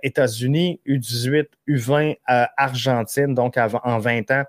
États-Unis, 0.01 0.79
U18, 0.87 1.45
U20 1.67 2.17
Argentine, 2.25 3.35
donc 3.35 3.57
en 3.57 3.99
20 3.99 4.31
ans. 4.31 4.43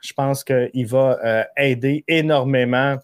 Je 0.00 0.12
pense 0.12 0.44
qu'il 0.44 0.86
va 0.86 1.46
aider 1.56 2.04
énormément 2.08 2.98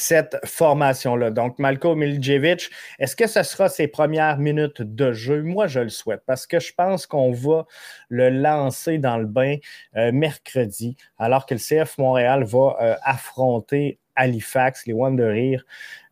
cette 0.00 0.36
formation-là. 0.44 1.30
Donc, 1.30 1.58
Malko 1.58 1.94
Miljevic, 1.94 2.70
est-ce 2.98 3.16
que 3.16 3.26
ce 3.26 3.42
sera 3.42 3.68
ses 3.68 3.88
premières 3.88 4.38
minutes 4.38 4.82
de 4.82 5.12
jeu? 5.12 5.42
Moi, 5.42 5.66
je 5.66 5.80
le 5.80 5.88
souhaite 5.88 6.22
parce 6.26 6.46
que 6.46 6.60
je 6.60 6.72
pense 6.74 7.06
qu'on 7.06 7.32
va 7.32 7.66
le 8.08 8.30
lancer 8.30 8.98
dans 8.98 9.18
le 9.18 9.26
bain 9.26 9.56
euh, 9.96 10.12
mercredi, 10.12 10.96
alors 11.18 11.46
que 11.46 11.54
le 11.54 11.60
CF 11.60 11.98
Montréal 11.98 12.44
va 12.44 12.76
euh, 12.80 12.94
affronter 13.02 13.98
Halifax, 14.16 14.86
les 14.86 14.92
Wanderers, 14.92 15.64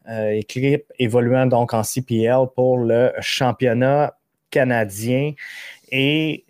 euh, 0.08 0.30
équipe 0.30 0.92
évoluant 0.98 1.46
donc 1.46 1.72
en 1.72 1.82
CPL 1.82 2.46
pour 2.54 2.78
le 2.78 3.12
championnat 3.20 4.14
canadien. 4.50 5.32
Et 5.90 6.44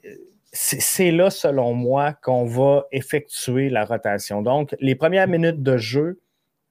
c'est 0.53 1.11
là, 1.11 1.31
selon 1.31 1.75
moi, 1.75 2.12
qu'on 2.12 2.44
va 2.44 2.85
effectuer 2.92 3.70
la 3.70 3.85
rotation. 3.85 4.42
Donc, 4.42 4.75
les 4.81 4.94
premières 4.94 5.29
minutes 5.29 5.62
de 5.62 5.77
jeu, 5.77 6.20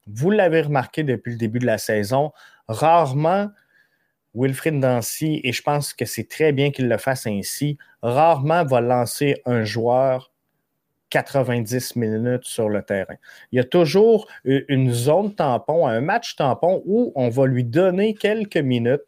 vous 0.08 0.32
l'avez 0.32 0.62
remarqué 0.62 1.04
depuis 1.04 1.32
le 1.32 1.38
début 1.38 1.60
de 1.60 1.66
la 1.66 1.78
saison, 1.78 2.32
rarement 2.68 3.50
Wilfrid 4.36 4.80
Dancy, 4.80 5.42
et 5.44 5.52
je 5.52 5.62
pense 5.62 5.94
que 5.94 6.06
c'est 6.06 6.28
très 6.28 6.52
bien 6.52 6.72
qu'il 6.72 6.88
le 6.88 6.98
fasse 6.98 7.28
ainsi, 7.28 7.78
rarement 8.02 8.66
va 8.66 8.82
lancer 8.82 9.42
un 9.46 9.64
joueur 9.64 10.32
90 11.14 11.96
minutes 11.96 12.46
sur 12.46 12.70
le 12.70 12.82
terrain. 12.82 13.16
Il 13.52 13.58
y 13.58 13.60
a 13.60 13.64
toujours 13.64 14.28
une 14.46 14.92
zone 14.92 15.36
tampon, 15.36 15.86
un 15.86 16.02
match 16.02 16.36
tampon 16.36 16.82
où 16.86 17.12
on 17.16 17.30
va 17.30 17.46
lui 17.46 17.64
donner 17.64 18.16
quelques 18.16 18.58
minutes. 18.58 19.04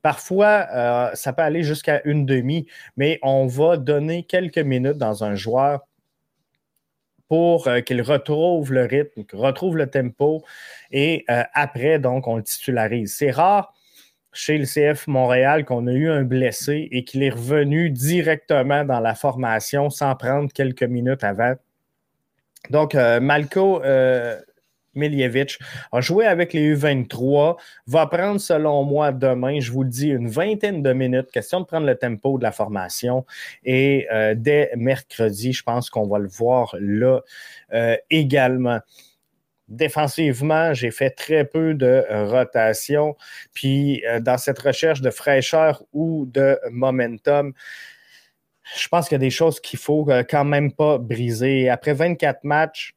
Parfois, 0.00 0.66
euh, 0.72 1.10
ça 1.14 1.32
peut 1.32 1.42
aller 1.42 1.64
jusqu'à 1.64 2.02
une 2.04 2.24
demi, 2.24 2.68
mais 2.96 3.18
on 3.22 3.46
va 3.46 3.76
donner 3.76 4.22
quelques 4.22 4.58
minutes 4.58 4.98
dans 4.98 5.24
un 5.24 5.34
joueur 5.34 5.80
pour 7.28 7.68
euh, 7.68 7.80
qu'il 7.80 8.02
retrouve 8.02 8.72
le 8.72 8.84
rythme, 8.84 9.24
retrouve 9.32 9.76
le 9.76 9.88
tempo 9.88 10.44
et 10.90 11.24
euh, 11.30 11.42
après, 11.54 11.98
donc, 11.98 12.26
on 12.26 12.36
le 12.36 12.42
titularise. 12.42 13.14
C'est 13.16 13.30
rare 13.30 13.74
chez 14.32 14.58
le 14.58 14.66
CF 14.66 15.06
Montréal 15.06 15.64
qu'on 15.64 15.86
a 15.86 15.92
eu 15.92 16.10
un 16.10 16.24
blessé 16.24 16.88
et 16.90 17.04
qu'il 17.04 17.22
est 17.22 17.30
revenu 17.30 17.90
directement 17.90 18.84
dans 18.84 19.00
la 19.00 19.14
formation 19.14 19.90
sans 19.90 20.14
prendre 20.16 20.52
quelques 20.52 20.82
minutes 20.82 21.24
avant. 21.24 21.54
Donc, 22.70 22.94
euh, 22.94 23.20
Malko 23.20 23.82
euh, 23.84 24.40
Miljevic 24.94 25.58
a 25.92 26.00
joué 26.00 26.26
avec 26.26 26.52
les 26.52 26.76
U23, 26.76 27.56
va 27.86 28.06
prendre, 28.06 28.40
selon 28.40 28.84
moi, 28.84 29.12
demain, 29.12 29.60
je 29.60 29.72
vous 29.72 29.82
le 29.82 29.90
dis, 29.90 30.08
une 30.08 30.28
vingtaine 30.28 30.82
de 30.82 30.92
minutes, 30.92 31.30
question 31.30 31.60
de 31.60 31.66
prendre 31.66 31.86
le 31.86 31.96
tempo 31.96 32.38
de 32.38 32.42
la 32.42 32.52
formation. 32.52 33.24
Et 33.64 34.06
euh, 34.12 34.34
dès 34.36 34.70
mercredi, 34.76 35.52
je 35.52 35.62
pense 35.62 35.90
qu'on 35.90 36.06
va 36.06 36.18
le 36.18 36.28
voir 36.28 36.74
là 36.80 37.20
également. 38.10 38.80
Défensivement, 39.68 40.74
j'ai 40.74 40.90
fait 40.90 41.10
très 41.10 41.46
peu 41.46 41.72
de 41.72 41.86
euh, 41.86 42.26
rotation. 42.26 43.16
Puis 43.54 44.04
euh, 44.06 44.20
dans 44.20 44.36
cette 44.36 44.58
recherche 44.58 45.00
de 45.00 45.08
fraîcheur 45.10 45.82
ou 45.94 46.26
de 46.26 46.58
momentum, 46.70 47.54
je 48.76 48.88
pense 48.88 49.08
qu'il 49.08 49.14
y 49.14 49.16
a 49.16 49.18
des 49.18 49.30
choses 49.30 49.60
qu'il 49.60 49.78
faut 49.78 50.08
euh, 50.10 50.22
quand 50.28 50.44
même 50.44 50.70
pas 50.72 50.98
briser. 50.98 51.70
Après 51.70 51.94
24 51.94 52.44
matchs, 52.44 52.94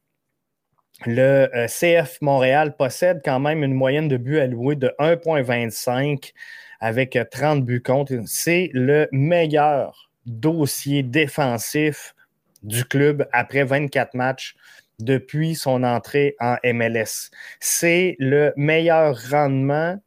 le 1.05 1.47
CF 1.67 2.17
Montréal 2.21 2.75
possède 2.75 3.21
quand 3.23 3.39
même 3.39 3.63
une 3.63 3.73
moyenne 3.73 4.07
de 4.07 4.17
buts 4.17 4.39
alloués 4.39 4.75
de 4.75 4.93
1,25 4.99 6.33
avec 6.79 7.17
30 7.31 7.63
buts 7.63 7.83
contre. 7.83 8.13
C'est 8.25 8.69
le 8.73 9.07
meilleur 9.11 10.09
dossier 10.25 11.03
défensif 11.03 12.15
du 12.63 12.83
club 12.83 13.27
après 13.31 13.63
24 13.63 14.15
matchs 14.15 14.55
depuis 14.99 15.55
son 15.55 15.83
entrée 15.83 16.35
en 16.39 16.57
MLS. 16.63 17.29
C'est 17.59 18.15
le 18.19 18.53
meilleur 18.57 19.17
rendement 19.29 19.97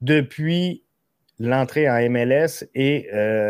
depuis 0.00 0.82
l'entrée 1.38 1.88
en 1.88 1.98
MLS 2.10 2.64
et 2.74 3.08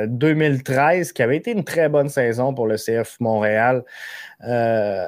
2013, 0.09 1.09
euh, 1.09 1.13
qui 1.13 1.23
avait 1.23 1.37
été 1.37 1.51
une 1.53 1.65
très 1.65 1.89
bonne 1.89 2.09
saison 2.09 2.55
pour 2.55 2.67
le 2.67 2.77
CF 2.77 3.19
Montréal, 3.21 3.85
euh, 4.47 5.07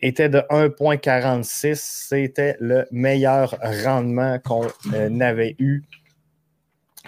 était 0.00 0.28
de 0.28 0.38
1,46. 0.50 1.74
C'était 1.74 2.56
le 2.60 2.86
meilleur 2.90 3.56
rendement 3.84 4.38
qu'on 4.38 4.66
euh, 4.94 5.20
avait 5.20 5.56
eu 5.58 5.82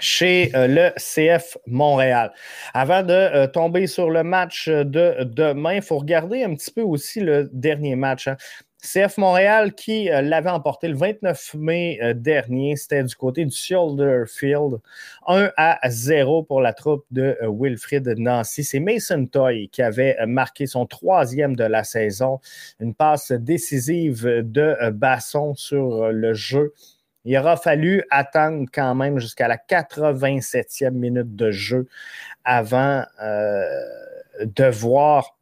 chez 0.00 0.50
euh, 0.54 0.66
le 0.68 0.90
CF 0.96 1.56
Montréal. 1.66 2.32
Avant 2.72 3.02
de 3.02 3.12
euh, 3.12 3.46
tomber 3.46 3.86
sur 3.86 4.10
le 4.10 4.22
match 4.22 4.68
de 4.68 5.24
demain, 5.24 5.74
il 5.74 5.82
faut 5.82 5.98
regarder 5.98 6.44
un 6.44 6.54
petit 6.54 6.70
peu 6.70 6.82
aussi 6.82 7.20
le 7.20 7.50
dernier 7.52 7.96
match. 7.96 8.28
Hein. 8.28 8.36
CF 8.80 9.18
Montréal 9.18 9.74
qui 9.74 10.10
euh, 10.10 10.22
l'avait 10.22 10.50
emporté 10.50 10.88
le 10.88 10.96
29 10.96 11.54
mai 11.54 12.00
dernier, 12.14 12.76
c'était 12.76 13.02
du 13.02 13.14
côté 13.14 13.44
du 13.44 13.54
Shoulder 13.54 14.24
Field. 14.26 14.80
1 15.26 15.50
à 15.56 15.78
0 15.88 16.44
pour 16.44 16.60
la 16.60 16.72
troupe 16.72 17.04
de 17.10 17.36
Wilfrid 17.42 18.14
Nancy. 18.18 18.64
C'est 18.64 18.80
Mason 18.80 19.26
Toy 19.26 19.68
qui 19.68 19.82
avait 19.82 20.16
marqué 20.26 20.66
son 20.66 20.86
troisième 20.86 21.56
de 21.56 21.64
la 21.64 21.84
saison. 21.84 22.40
Une 22.80 22.94
passe 22.94 23.32
décisive 23.32 24.24
de 24.24 24.90
Basson 24.90 25.54
sur 25.54 26.12
le 26.12 26.34
jeu 26.34 26.72
il 27.28 27.36
aura 27.36 27.58
fallu 27.58 28.02
attendre 28.10 28.66
quand 28.72 28.94
même 28.94 29.18
jusqu'à 29.18 29.48
la 29.48 29.58
87e 29.58 30.92
minute 30.92 31.36
de 31.36 31.50
jeu 31.50 31.86
avant 32.42 33.04
euh, 33.22 33.66
de 34.40 34.64
voir 34.64 35.36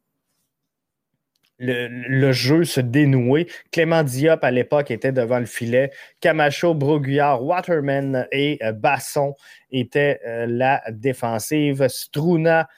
le, 1.59 2.33
jeu 2.33 2.65
se 2.65 2.81
dénouer. 2.81 3.47
Clément 3.71 4.03
Diop, 4.03 4.43
à 4.45 4.51
l'époque, 4.51 4.91
était 4.91 5.13
devant 5.13 5.39
le 5.39 5.47
filet. 5.47 5.91
Camacho, 6.21 6.75
Broguillard, 6.75 7.43
Waterman 7.43 8.27
et 8.33 8.59
euh, 8.63 8.73
Basson 8.73 9.35
étaient 9.71 10.21
euh, 10.27 10.47
la 10.49 10.83
défensive. 10.91 11.87
Struna 11.89 12.69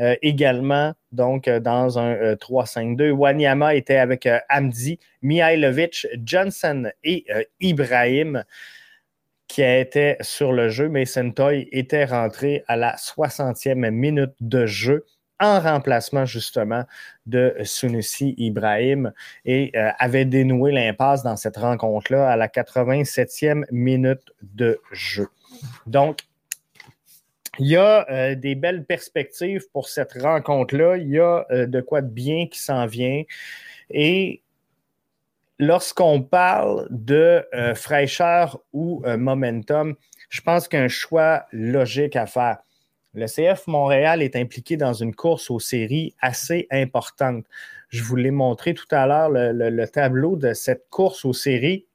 euh, 0.00 0.16
également, 0.22 0.92
donc 1.12 1.48
dans 1.48 1.98
un 1.98 2.34
3-5-2. 2.34 3.02
Euh, 3.02 3.10
Wanyama 3.12 3.74
était 3.74 3.96
avec 3.96 4.28
Amdi, 4.48 4.98
Mihailovic, 5.22 6.06
Johnson 6.24 6.90
et 7.04 7.24
Ibrahim 7.60 8.44
qui 9.46 9.62
était 9.62 10.16
sur 10.20 10.52
le 10.52 10.68
jeu, 10.68 10.88
mais 10.88 11.04
Sentoy 11.04 11.68
était 11.70 12.06
rentré 12.06 12.64
à 12.66 12.76
la 12.76 12.96
60e 12.96 13.90
minute 13.90 14.32
de 14.40 14.66
jeu 14.66 15.04
en 15.40 15.60
remplacement 15.60 16.24
justement 16.24 16.84
de 17.26 17.54
Sunusi 17.62 18.34
Ibrahim 18.38 19.12
et 19.44 19.72
avait 19.98 20.24
dénoué 20.24 20.70
l'impasse 20.72 21.22
dans 21.22 21.36
cette 21.36 21.56
rencontre-là 21.56 22.30
à 22.30 22.36
la 22.36 22.48
87e 22.48 23.64
minute 23.70 24.32
de 24.42 24.80
jeu. 24.92 25.28
Donc, 25.86 26.20
il 27.58 27.68
y 27.68 27.76
a 27.76 28.08
euh, 28.10 28.34
des 28.34 28.54
belles 28.54 28.84
perspectives 28.84 29.68
pour 29.72 29.88
cette 29.88 30.20
rencontre-là. 30.20 30.96
Il 30.96 31.08
y 31.08 31.18
a 31.18 31.46
euh, 31.50 31.66
de 31.66 31.80
quoi 31.80 32.02
de 32.02 32.08
bien 32.08 32.46
qui 32.46 32.58
s'en 32.58 32.86
vient. 32.86 33.22
Et 33.90 34.42
lorsqu'on 35.58 36.22
parle 36.22 36.88
de 36.90 37.44
euh, 37.54 37.74
fraîcheur 37.74 38.60
ou 38.72 39.02
momentum, 39.06 39.94
je 40.30 40.40
pense 40.40 40.66
qu'un 40.66 40.88
choix 40.88 41.46
logique 41.52 42.16
à 42.16 42.26
faire. 42.26 42.58
Le 43.14 43.26
CF 43.26 43.66
Montréal 43.66 44.22
est 44.22 44.36
impliqué 44.36 44.76
dans 44.76 44.92
une 44.92 45.14
course 45.14 45.50
aux 45.50 45.60
séries 45.60 46.14
assez 46.20 46.66
importante. 46.70 47.44
Je 47.88 48.02
vous 48.02 48.16
l'ai 48.16 48.32
montré 48.32 48.74
tout 48.74 48.88
à 48.90 49.06
l'heure, 49.06 49.30
le 49.30 49.86
tableau 49.86 50.36
de 50.36 50.52
cette 50.52 50.88
course 50.90 51.24
aux 51.24 51.32
séries 51.32 51.86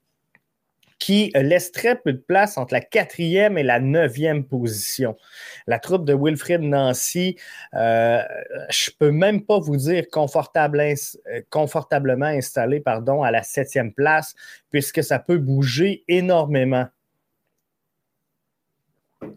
qui 0.99 1.31
laisse 1.33 1.71
très 1.71 1.95
peu 1.95 2.13
de 2.13 2.19
place 2.19 2.57
entre 2.57 2.73
la 2.73 2.81
quatrième 2.81 3.57
et 3.57 3.63
la 3.63 3.79
neuvième 3.79 4.43
position. 4.43 5.17
La 5.65 5.79
troupe 5.79 6.05
de 6.05 6.13
Wilfrid 6.13 6.61
Nancy, 6.61 7.37
euh, 7.73 8.21
je 8.69 8.91
peux 8.99 9.11
même 9.11 9.45
pas 9.45 9.59
vous 9.59 9.77
dire 9.77 10.03
euh, 10.03 11.41
confortablement 11.49 12.25
installé 12.25 12.81
pardon, 12.81 13.23
à 13.23 13.31
la 13.31 13.43
septième 13.43 13.93
place, 13.93 14.35
puisque 14.69 15.01
ça 15.01 15.19
peut 15.19 15.37
bouger 15.37 16.03
énormément. 16.09 16.85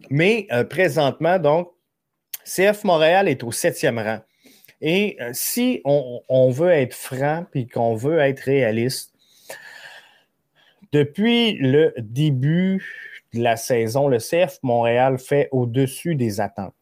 Mais 0.09 0.47
euh, 0.51 0.63
présentement, 0.63 1.39
donc, 1.39 1.69
CF 2.45 2.83
Montréal 2.83 3.27
est 3.27 3.43
au 3.43 3.51
septième 3.51 3.99
rang. 3.99 4.19
Et 4.81 5.17
euh, 5.21 5.29
si 5.33 5.81
on, 5.85 6.49
veut 6.51 6.71
être 6.71 6.93
franc 6.93 7.45
et 7.53 7.67
qu'on 7.67 7.95
veut 7.95 8.19
être 8.19 8.41
réaliste, 8.41 9.13
depuis 10.91 11.53
le 11.53 11.93
début 11.97 12.85
de 13.33 13.41
la 13.41 13.55
saison, 13.55 14.07
le 14.07 14.17
CF 14.17 14.59
Montréal 14.61 15.17
fait 15.17 15.47
au-dessus 15.51 16.15
des 16.15 16.41
attentes. 16.41 16.75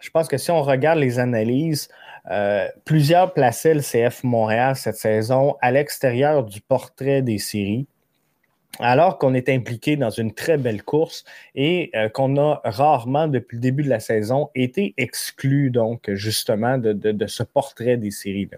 Je 0.00 0.10
pense 0.10 0.28
que 0.28 0.38
si 0.38 0.50
on 0.50 0.62
regarde 0.62 1.00
les 1.00 1.18
analyses, 1.18 1.88
euh, 2.30 2.68
plusieurs 2.84 3.34
plaçaient 3.34 3.74
le 3.74 3.82
CF 3.82 4.22
Montréal 4.22 4.76
cette 4.76 4.96
saison 4.96 5.56
à 5.60 5.72
l'extérieur 5.72 6.44
du 6.44 6.60
portrait 6.60 7.22
des 7.22 7.38
séries, 7.38 7.88
alors 8.78 9.18
qu'on 9.18 9.34
est 9.34 9.48
impliqué 9.48 9.96
dans 9.96 10.10
une 10.10 10.34
très 10.34 10.58
belle 10.58 10.82
course 10.82 11.24
et 11.54 11.90
euh, 11.94 12.08
qu'on 12.08 12.36
a 12.36 12.60
rarement, 12.64 13.28
depuis 13.28 13.56
le 13.56 13.62
début 13.62 13.82
de 13.82 13.88
la 13.88 14.00
saison, 14.00 14.50
été 14.54 14.94
exclu, 14.96 15.70
donc, 15.70 16.10
justement, 16.12 16.78
de, 16.78 17.26
ce 17.26 17.42
portrait 17.42 17.96
des 17.96 18.10
séries. 18.10 18.48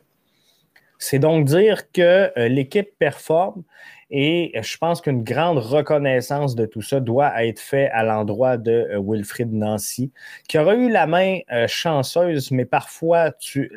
C'est 0.99 1.21
donc 1.21 1.45
dire 1.45 1.93
que 1.93 2.33
euh, 2.37 2.49
l'équipe 2.49 2.91
performe 2.99 3.63
et 4.11 4.53
je 4.61 4.79
pense 4.79 5.01
qu'une 5.01 5.23
grande 5.23 5.59
reconnaissance 5.59 6.55
de 6.55 6.65
tout 6.65 6.81
ça 6.81 7.01
doit 7.01 7.45
être 7.45 7.61
faite 7.61 7.91
à 7.93 8.03
l'endroit 8.03 8.57
de 8.57 8.73
euh, 8.73 9.03
Wilfrid 9.05 9.53
Nancy, 9.53 10.13
qui 10.49 10.59
aura 10.59 10.75
eu 10.77 10.91
la 10.91 11.07
main 11.07 11.41
euh, 11.53 11.67
chanceuse, 11.69 12.51
mais 12.51 12.65
parfois 12.65 13.33
tu 13.33 13.71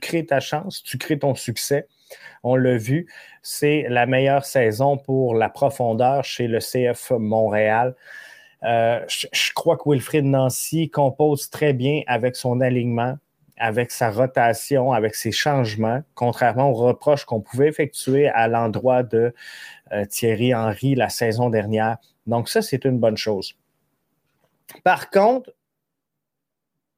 crées 0.00 0.26
ta 0.26 0.40
chance, 0.40 0.82
tu 0.82 0.98
crées 0.98 1.18
ton 1.18 1.34
succès. 1.34 1.86
On 2.42 2.56
l'a 2.56 2.76
vu, 2.76 3.06
c'est 3.42 3.86
la 3.88 4.06
meilleure 4.06 4.44
saison 4.44 4.96
pour 4.96 5.34
la 5.34 5.48
profondeur 5.48 6.24
chez 6.24 6.46
le 6.46 6.58
CF 6.58 7.12
Montréal. 7.18 7.94
Euh, 8.64 9.04
je, 9.08 9.52
crois 9.54 9.76
que 9.76 9.88
Wilfried 9.88 10.24
Nancy 10.24 10.90
compose 10.90 11.48
très 11.50 11.72
bien 11.72 12.02
avec 12.06 12.34
son 12.34 12.60
alignement, 12.60 13.16
avec 13.56 13.90
sa 13.90 14.10
rotation, 14.10 14.92
avec 14.92 15.14
ses 15.14 15.32
changements, 15.32 16.02
contrairement 16.14 16.70
aux 16.70 16.74
reproches 16.74 17.24
qu'on 17.24 17.40
pouvait 17.40 17.68
effectuer 17.68 18.28
à 18.28 18.48
l'endroit 18.48 19.02
de 19.02 19.32
euh, 19.92 20.04
Thierry 20.06 20.54
Henry 20.54 20.94
la 20.94 21.08
saison 21.08 21.50
dernière. 21.50 21.98
Donc 22.26 22.48
ça, 22.48 22.62
c'est 22.62 22.84
une 22.84 22.98
bonne 22.98 23.16
chose. 23.16 23.56
Par 24.82 25.10
contre, 25.10 25.52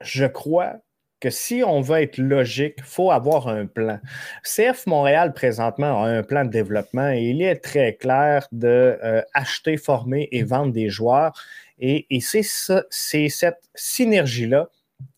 je 0.01 0.25
crois 0.25 0.77
que 1.21 1.31
si 1.31 1.63
on 1.65 1.81
veut 1.81 2.03
être 2.03 2.19
logique, 2.19 2.75
il 2.79 2.85
faut 2.85 3.11
avoir 3.11 3.49
un 3.49 3.67
plan. 3.67 4.01
CF 4.43 4.87
Montréal, 4.87 5.35
présentement, 5.35 6.03
a 6.03 6.09
un 6.09 6.23
plan 6.23 6.45
de 6.45 6.51
développement 6.51 7.11
et 7.11 7.23
il 7.23 7.43
est 7.43 7.57
très 7.57 7.95
clair 7.95 8.49
de 8.53 8.99
euh, 9.03 9.23
acheter, 9.35 9.77
former 9.77 10.29
et 10.33 10.43
vendre 10.43 10.73
des 10.73 10.89
joueurs. 10.89 11.33
Et, 11.79 12.07
c'est 12.21 13.29
cette 13.29 13.63
synergie-là 13.75 14.69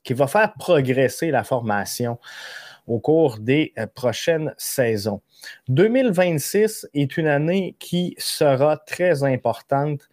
qui 0.05 0.15
va 0.15 0.27
faire 0.27 0.53
progresser 0.55 1.31
la 1.31 1.45
formation 1.45 2.19
au 2.87 2.99
cours 2.99 3.39
des 3.39 3.73
euh, 3.79 3.87
prochaines 3.87 4.55
saisons. 4.59 5.23
2026 5.69 6.89
est 6.95 7.17
une 7.17 7.29
année 7.29 7.77
qui 7.79 8.15
sera 8.19 8.77
très 8.77 9.25
importante 9.25 10.09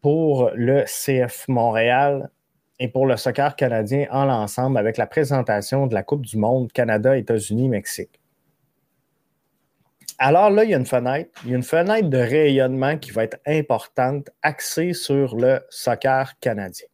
pour 0.00 0.50
le 0.54 0.84
CF 0.84 1.46
Montréal 1.48 2.30
et 2.80 2.88
pour 2.88 3.06
le 3.06 3.16
soccer 3.16 3.56
canadien 3.56 4.06
en 4.10 4.24
l'ensemble 4.24 4.78
avec 4.78 4.96
la 4.96 5.06
présentation 5.06 5.86
de 5.86 5.94
la 5.94 6.02
Coupe 6.02 6.24
du 6.24 6.36
Monde 6.36 6.72
Canada, 6.72 7.16
États-Unis, 7.16 7.68
Mexique. 7.68 8.20
Alors 10.20 10.50
là, 10.50 10.64
il 10.64 10.70
y 10.70 10.74
a 10.74 10.76
une 10.76 10.86
fenêtre, 10.86 11.30
il 11.44 11.50
y 11.50 11.52
a 11.54 11.56
une 11.56 11.62
fenêtre 11.62 12.08
de 12.08 12.18
rayonnement 12.18 12.98
qui 12.98 13.12
va 13.12 13.22
être 13.22 13.38
importante, 13.46 14.30
axée 14.42 14.92
sur 14.92 15.36
le 15.36 15.60
soccer 15.70 16.38
canadien. 16.40 16.86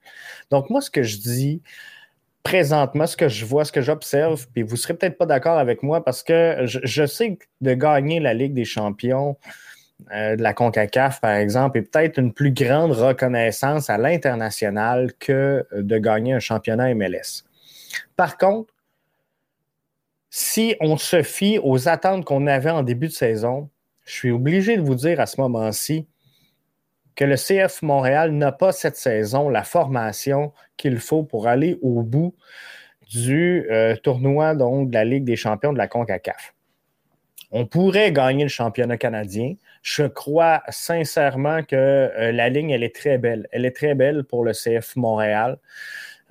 Donc 0.51 0.69
moi, 0.69 0.83
ce 0.83 0.91
que 0.91 1.03
je 1.03 1.19
dis 1.19 1.63
présentement, 2.43 3.07
ce 3.07 3.17
que 3.17 3.29
je 3.29 3.47
vois, 3.47 3.65
ce 3.65 3.73
que 3.73 3.81
j'observe, 3.81 4.47
puis 4.53 4.63
vous 4.63 4.73
ne 4.73 4.77
serez 4.77 4.93
peut-être 4.93 5.17
pas 5.17 5.25
d'accord 5.25 5.59
avec 5.59 5.83
moi 5.83 6.05
parce 6.05 6.23
que 6.23 6.59
je, 6.65 6.81
je, 6.83 7.07
sais 7.07 7.37
que 7.37 7.45
de 7.63 7.73
gagner 7.73 8.21
la 8.21 8.35
Ligue 8.35 8.53
des 8.53 8.67
champions, 8.67 9.39
euh, 10.13 10.37
de 10.37 10.43
la 10.43 10.53
CONCACAF, 10.53 11.21
par 11.21 11.33
exemple, 11.33 11.79
est 11.79 11.83
peut-être 11.83 12.19
une 12.19 12.33
plus 12.33 12.53
grande 12.53 12.93
reconnaissance 12.93 13.91
à 13.91 13.99
l'international 13.99 15.13
que 15.19 15.67
de 15.73 15.99
gagner 15.99 16.35
un 16.35 16.41
championnat 16.41 16.95
MLS. 16.95 17.45
Par 18.17 18.37
contre, 18.37 18.75
si 20.31 20.75
on 20.81 20.97
se 20.97 21.23
fie 21.23 21.59
aux 21.63 21.89
attentes 21.89 22.25
qu'on 22.25 22.47
avait 22.47 22.71
en 22.71 22.83
début 22.83 23.07
de 23.07 23.13
saison, 23.13 23.71
je 24.05 24.13
suis 24.13 24.31
obligé 24.31 24.77
de 24.77 24.83
vous 24.83 24.97
dire 24.97 25.21
à 25.21 25.27
ce 25.27 25.41
moment-ci 25.41 26.07
que 27.15 27.25
le 27.25 27.37
CF 27.37 27.83
Montréal 27.83 28.33
n'a 28.33 28.53
pas 28.53 28.73
cette 28.73 28.97
saison 28.97 29.49
la 29.49 29.63
formation 29.63 30.53
qu'il 30.77 30.99
faut 30.99 31.23
pour 31.23 31.47
aller 31.47 31.79
au 31.83 32.03
bout 32.03 32.35
du 33.11 33.67
euh, 33.71 33.95
tournoi 33.97 34.55
donc, 34.55 34.91
de 34.91 34.95
la 34.95 35.05
Ligue 35.05 35.25
des 35.25 35.37
champions 35.37 35.73
de 35.73 35.79
la 35.79 35.87
CONCACAF. 35.87 36.55
On 37.53 37.67
pourrait 37.67 38.11
gagner 38.11 38.43
le 38.43 38.49
championnat 38.49 38.97
canadien, 38.97 39.55
je 39.85 40.05
crois 40.05 40.63
sincèrement 40.71 41.63
que 41.63 41.77
euh, 41.77 42.33
la 42.33 42.49
ligne, 42.49 42.71
elle 42.71 42.83
est 42.83 42.97
très 42.97 43.19
belle. 43.19 43.47
Elle 43.53 43.67
est 43.67 43.77
très 43.77 43.95
belle 43.95 44.25
pour 44.25 44.43
le 44.43 44.53
CF 44.53 44.97
Montréal. 44.97 45.59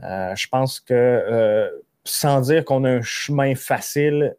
Euh, 0.02 0.36
je 0.36 0.48
pense 0.48 0.80
que 0.80 0.94
euh, 0.94 1.70
sans 2.04 2.42
dire 2.42 2.66
qu'on 2.66 2.84
a 2.84 2.90
un 2.90 3.02
chemin 3.04 3.54
facile, 3.54 4.36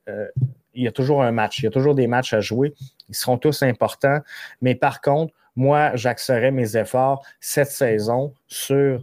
il 0.74 0.82
y 0.82 0.88
a 0.88 0.92
toujours 0.92 1.22
un 1.22 1.30
match. 1.30 1.60
Il 1.60 1.64
y 1.64 1.68
a 1.68 1.70
toujours 1.70 1.94
des 1.94 2.08
matchs 2.08 2.34
à 2.34 2.40
jouer. 2.40 2.74
Ils 3.08 3.14
seront 3.14 3.38
tous 3.38 3.62
importants. 3.62 4.18
Mais 4.60 4.74
par 4.74 5.00
contre, 5.00 5.32
moi, 5.54 5.92
j'axerai 5.94 6.50
mes 6.50 6.76
efforts 6.76 7.24
cette 7.40 7.70
saison 7.70 8.34
sur 8.48 9.00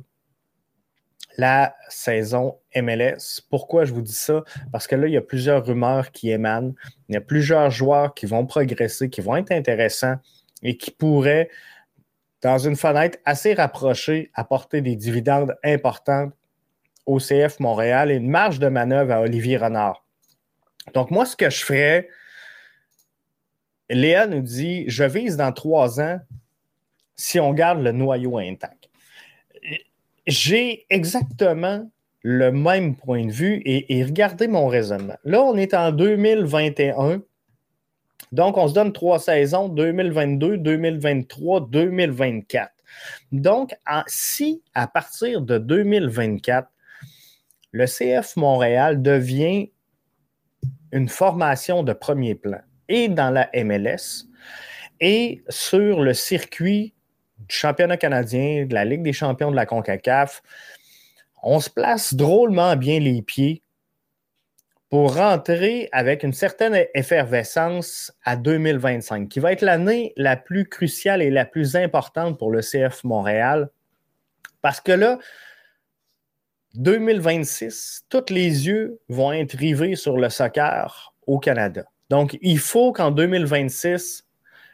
la 1.37 1.75
saison 1.89 2.57
MLS. 2.75 3.41
Pourquoi 3.49 3.85
je 3.85 3.93
vous 3.93 4.01
dis 4.01 4.13
ça? 4.13 4.43
Parce 4.71 4.87
que 4.87 4.95
là, 4.95 5.07
il 5.07 5.13
y 5.13 5.17
a 5.17 5.21
plusieurs 5.21 5.65
rumeurs 5.65 6.11
qui 6.11 6.31
émanent. 6.31 6.73
Il 7.09 7.13
y 7.13 7.17
a 7.17 7.21
plusieurs 7.21 7.71
joueurs 7.71 8.13
qui 8.13 8.25
vont 8.25 8.45
progresser, 8.45 9.09
qui 9.09 9.21
vont 9.21 9.35
être 9.35 9.51
intéressants 9.51 10.15
et 10.63 10.77
qui 10.77 10.91
pourraient, 10.91 11.49
dans 12.41 12.57
une 12.57 12.75
fenêtre 12.75 13.19
assez 13.25 13.53
rapprochée, 13.53 14.31
apporter 14.33 14.81
des 14.81 14.95
dividendes 14.95 15.55
importants 15.63 16.31
au 17.05 17.19
CF 17.19 17.59
Montréal 17.59 18.11
et 18.11 18.15
une 18.15 18.29
marge 18.29 18.59
de 18.59 18.67
manœuvre 18.67 19.11
à 19.11 19.21
Olivier 19.21 19.57
Renard. 19.57 20.05
Donc, 20.93 21.11
moi, 21.11 21.25
ce 21.25 21.35
que 21.35 21.49
je 21.49 21.63
ferais, 21.63 22.09
Léa 23.89 24.27
nous 24.27 24.41
dit, 24.41 24.85
je 24.87 25.03
vise 25.03 25.37
dans 25.37 25.51
trois 25.51 25.99
ans 25.99 26.19
si 27.15 27.39
on 27.39 27.53
garde 27.53 27.81
le 27.81 27.91
noyau 27.91 28.37
intact 28.37 28.80
j'ai 30.27 30.85
exactement 30.89 31.89
le 32.23 32.51
même 32.51 32.95
point 32.95 33.25
de 33.25 33.31
vue 33.31 33.61
et, 33.65 34.03
regardez 34.03 34.47
mon 34.47 34.67
raisonnement. 34.67 35.17
Là, 35.23 35.41
on 35.41 35.55
est 35.57 35.73
en 35.73 35.91
2021. 35.91 37.21
Donc, 38.31 38.57
on 38.57 38.67
se 38.67 38.73
donne 38.73 38.93
trois 38.93 39.19
saisons, 39.19 39.67
2022, 39.69 40.57
2023, 40.57 41.67
2024. 41.69 42.71
Donc, 43.31 43.73
si 44.07 44.61
à 44.73 44.87
partir 44.87 45.41
de 45.41 45.57
2024, 45.57 46.69
le 47.71 47.85
CF 47.85 48.35
Montréal 48.35 49.01
devient 49.01 49.71
une 50.91 51.09
formation 51.09 51.83
de 51.83 51.93
premier 51.93 52.35
plan 52.35 52.59
et 52.89 53.07
dans 53.07 53.31
la 53.31 53.49
MLS 53.53 54.27
et 54.99 55.41
sur 55.49 56.01
le 56.01 56.13
circuit 56.13 56.93
championnat 57.51 57.97
canadien, 57.97 58.65
de 58.65 58.73
la 58.73 58.85
Ligue 58.85 59.03
des 59.03 59.13
champions 59.13 59.51
de 59.51 59.55
la 59.55 59.65
CONCACAF, 59.65 60.41
on 61.43 61.59
se 61.59 61.69
place 61.69 62.13
drôlement 62.13 62.75
bien 62.75 62.99
les 62.99 63.21
pieds 63.21 63.63
pour 64.89 65.15
rentrer 65.15 65.87
avec 65.93 66.23
une 66.23 66.33
certaine 66.33 66.85
effervescence 66.93 68.11
à 68.25 68.35
2025, 68.35 69.29
qui 69.29 69.39
va 69.39 69.53
être 69.53 69.61
l'année 69.61 70.13
la 70.17 70.35
plus 70.35 70.67
cruciale 70.67 71.21
et 71.21 71.31
la 71.31 71.45
plus 71.45 71.77
importante 71.77 72.37
pour 72.37 72.51
le 72.51 72.59
CF 72.59 73.05
Montréal. 73.05 73.69
Parce 74.61 74.81
que 74.81 74.91
là, 74.91 75.17
2026, 76.75 78.05
tous 78.09 78.25
les 78.29 78.67
yeux 78.67 78.99
vont 79.07 79.31
être 79.31 79.53
rivés 79.53 79.95
sur 79.95 80.17
le 80.17 80.29
soccer 80.29 81.13
au 81.25 81.39
Canada. 81.39 81.85
Donc, 82.09 82.37
il 82.41 82.59
faut 82.59 82.91
qu'en 82.91 83.11
2026, 83.11 84.27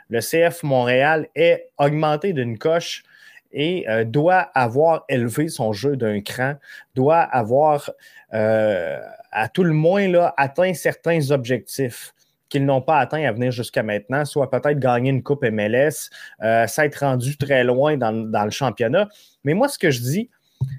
le 0.10 0.20
CF 0.20 0.64
Montréal 0.64 1.28
est 1.36 1.70
augmenté 1.78 2.34
d'une 2.34 2.58
coche 2.58 3.04
et 3.52 3.90
euh, 3.90 4.04
doit 4.04 4.50
avoir 4.54 5.06
élevé 5.10 5.48
son 5.48 5.74
jeu 5.74 5.96
d'un 5.96 6.22
cran, 6.22 6.56
doit 6.96 7.22
avoir 7.22 7.90
euh, 8.34 9.00
à 9.32 9.50
tout 9.50 9.64
le 9.64 9.74
moins 9.74 10.08
là, 10.08 10.34
atteint 10.38 10.74
certains 10.74 11.32
objectifs 11.32 12.14
qu'ils 12.50 12.66
n'ont 12.66 12.82
pas 12.82 13.00
atteints 13.00 13.24
à 13.24 13.32
venir 13.32 13.52
jusqu'à 13.52 13.84
maintenant, 13.84 14.24
soit 14.24 14.50
peut-être 14.50 14.80
gagner 14.80 15.10
une 15.10 15.24
Coupe 15.24 15.44
MLS, 15.44 16.10
euh, 16.44 16.66
s'être 16.68 17.00
rendu 17.00 17.38
très 17.38 17.64
loin 17.64 17.98
dans, 17.98 18.12
le 18.12 18.52
championnat. 18.52 19.10
Mais 19.44 19.54
moi, 19.54 19.68
ce 19.68 19.78
que 19.78 19.92
je 19.92 20.00
dis, 20.00 20.30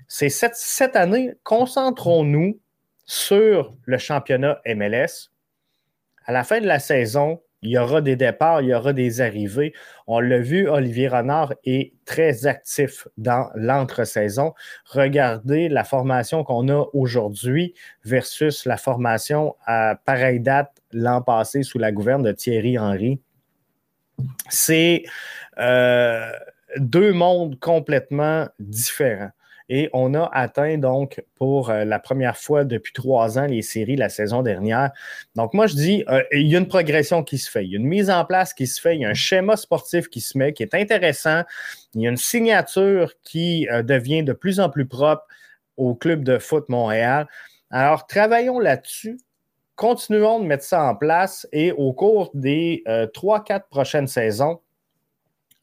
c'est 0.07 0.31
cette, 0.31 0.57
cette 0.57 0.97
année, 0.97 1.35
concentrons-nous 1.45 2.59
sur 3.05 3.75
le 3.85 3.99
championnat 3.99 4.61
MLS. 4.67 5.31
À 6.25 6.33
la 6.33 6.45
fin 6.45 6.61
de 6.61 6.67
la 6.67 6.79
saison, 6.79 7.41
il 7.63 7.71
y 7.71 7.79
aura 7.79 8.01
des 8.01 8.17
départs, 8.17 8.63
il 8.63 8.69
y 8.69 8.75
aura 8.75 8.93
des 8.93 9.21
arrivées. 9.21 9.73
On 10.07 10.21
l'a 10.21 10.39
vu, 10.39 10.69
Olivier 10.69 11.09
Renard 11.09 11.55
est 11.65 11.93
très 12.05 12.47
actif 12.47 13.09
dans 13.17 13.51
l'entre-saison. 13.55 14.55
Regardez 14.87 15.69
la 15.69 15.85
formation 15.85 16.45
qu'on 16.45 16.69
a 16.69 16.87
aujourd'hui 16.93 17.75
versus 18.05 18.65
la 18.65 18.77
formation 18.77 19.57
à 19.67 19.97
pareille 20.05 20.41
date 20.41 20.71
l'an 20.93 21.21
passé 21.21 21.63
sous 21.63 21.79
la 21.79 21.93
gouverne 21.93 22.23
de 22.23 22.33
Thierry 22.33 22.79
Henry. 22.79 23.21
C'est 24.49 25.05
euh, 25.59 26.31
deux 26.77 27.13
mondes 27.13 27.59
complètement 27.59 28.49
différents. 28.59 29.31
Et 29.71 29.91
on 29.93 30.15
a 30.15 30.31
atteint 30.33 30.79
donc 30.79 31.23
pour 31.35 31.71
euh, 31.71 31.85
la 31.85 31.99
première 31.99 32.37
fois 32.37 32.65
depuis 32.65 32.93
trois 32.93 33.39
ans 33.39 33.47
les 33.47 33.61
séries 33.61 33.97
la 33.97 34.09
saison 34.09 34.43
dernière. 34.43 34.91
Donc 35.35 35.53
moi, 35.53 35.67
je 35.67 35.75
dis, 35.75 36.05
euh, 36.09 36.23
il 36.33 36.49
y 36.49 36.57
a 36.57 36.59
une 36.59 36.69
progression 36.69 37.23
qui 37.23 37.37
se 37.37 37.51
fait, 37.51 37.65
il 37.65 37.73
y 37.73 37.77
a 37.77 37.79
une 37.79 37.87
mise 37.87 38.09
en 38.09 38.25
place 38.25 38.55
qui 38.55 38.67
se 38.67 38.81
fait, 38.81 38.97
il 38.97 39.03
y 39.03 39.05
a 39.05 39.11
un 39.11 39.15
schéma 39.15 39.57
sportif 39.57 40.09
qui 40.09 40.21
se 40.21 40.39
met, 40.39 40.55
qui 40.55 40.63
est 40.63 40.75
intéressant, 40.75 41.43
il 41.95 42.03
y 42.03 42.07
a 42.07 42.11
une 42.11 42.17
signature 42.17 43.13
qui 43.23 43.69
euh, 43.71 43.83
devient 43.83 44.23
de 44.23 44.33
plus 44.33 44.59
en 44.59 44.71
plus 44.71 44.87
propre 44.87 45.27
au 45.77 45.95
club 45.95 46.25
de 46.25 46.39
foot 46.39 46.69
Montréal. 46.69 47.27
Alors, 47.71 48.07
travaillons 48.07 48.59
là-dessus. 48.59 49.19
Continuons 49.77 50.41
de 50.41 50.47
mettre 50.47 50.65
ça 50.65 50.83
en 50.83 50.97
place 50.97 51.47
et 51.53 51.71
au 51.71 51.93
cours 51.93 52.33
des 52.35 52.83
trois, 53.15 53.45
quatre 53.45 53.69
prochaines 53.69 54.09
saisons, 54.09 54.61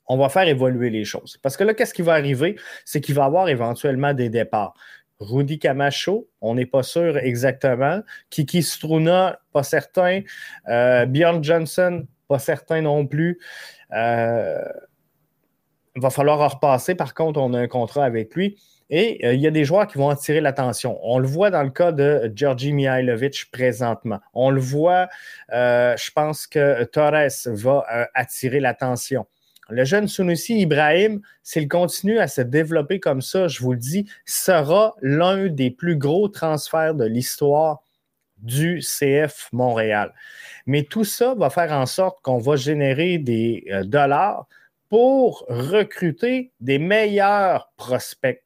on 0.07 0.17
va 0.17 0.29
faire 0.29 0.47
évoluer 0.47 0.89
les 0.89 1.05
choses. 1.05 1.37
Parce 1.41 1.57
que 1.57 1.63
là, 1.63 1.73
qu'est-ce 1.73 1.93
qui 1.93 2.01
va 2.01 2.13
arriver? 2.13 2.55
C'est 2.85 3.01
qu'il 3.01 3.15
va 3.15 3.23
y 3.23 3.25
avoir 3.25 3.49
éventuellement 3.49 4.13
des 4.13 4.29
départs. 4.29 4.73
Rudy 5.19 5.59
Camacho, 5.59 6.27
on 6.41 6.55
n'est 6.55 6.65
pas 6.65 6.83
sûr 6.83 7.17
exactement. 7.17 8.01
Kiki 8.29 8.63
Struna, 8.63 9.39
pas 9.53 9.63
certain. 9.63 10.21
Euh, 10.67 11.05
Bjorn 11.05 11.43
Johnson, 11.43 12.05
pas 12.27 12.39
certain 12.39 12.81
non 12.81 13.07
plus. 13.07 13.39
Euh, 13.93 14.61
il 15.95 16.01
va 16.01 16.09
falloir 16.09 16.51
repasser. 16.51 16.95
Par 16.95 17.13
contre, 17.13 17.39
on 17.39 17.53
a 17.53 17.59
un 17.59 17.67
contrat 17.67 18.03
avec 18.03 18.35
lui. 18.35 18.57
Et 18.89 19.25
euh, 19.25 19.33
il 19.33 19.41
y 19.41 19.47
a 19.47 19.51
des 19.51 19.65
joueurs 19.65 19.87
qui 19.87 19.97
vont 19.97 20.09
attirer 20.09 20.41
l'attention. 20.41 20.99
On 21.01 21.17
le 21.17 21.27
voit 21.27 21.49
dans 21.49 21.63
le 21.63 21.71
cas 21.71 21.91
de 21.91 22.31
Georgi 22.35 22.71
Mihailovic 22.71 23.49
présentement. 23.51 24.19
On 24.33 24.51
le 24.51 24.61
voit, 24.61 25.07
euh, 25.53 25.95
je 25.97 26.11
pense 26.11 26.45
que 26.45 26.83
Torres 26.83 27.29
va 27.47 27.85
euh, 27.91 28.05
attirer 28.13 28.59
l'attention. 28.59 29.25
Le 29.69 29.83
jeune 29.83 30.07
Sunusi 30.07 30.59
Ibrahim, 30.59 31.21
s'il 31.43 31.67
continue 31.67 32.19
à 32.19 32.27
se 32.27 32.41
développer 32.41 32.99
comme 32.99 33.21
ça, 33.21 33.47
je 33.47 33.61
vous 33.61 33.73
le 33.73 33.79
dis, 33.79 34.05
sera 34.25 34.95
l'un 35.01 35.47
des 35.47 35.71
plus 35.71 35.97
gros 35.97 36.27
transferts 36.27 36.95
de 36.95 37.05
l'histoire 37.05 37.81
du 38.37 38.79
CF 38.81 39.49
Montréal. 39.53 40.13
Mais 40.65 40.83
tout 40.83 41.05
ça 41.05 41.33
va 41.35 41.49
faire 41.49 41.71
en 41.71 41.85
sorte 41.85 42.21
qu'on 42.21 42.37
va 42.37 42.55
générer 42.55 43.17
des 43.17 43.65
dollars 43.85 44.47
pour 44.89 45.45
recruter 45.49 46.51
des 46.59 46.77
meilleurs 46.77 47.71
prospects 47.75 48.45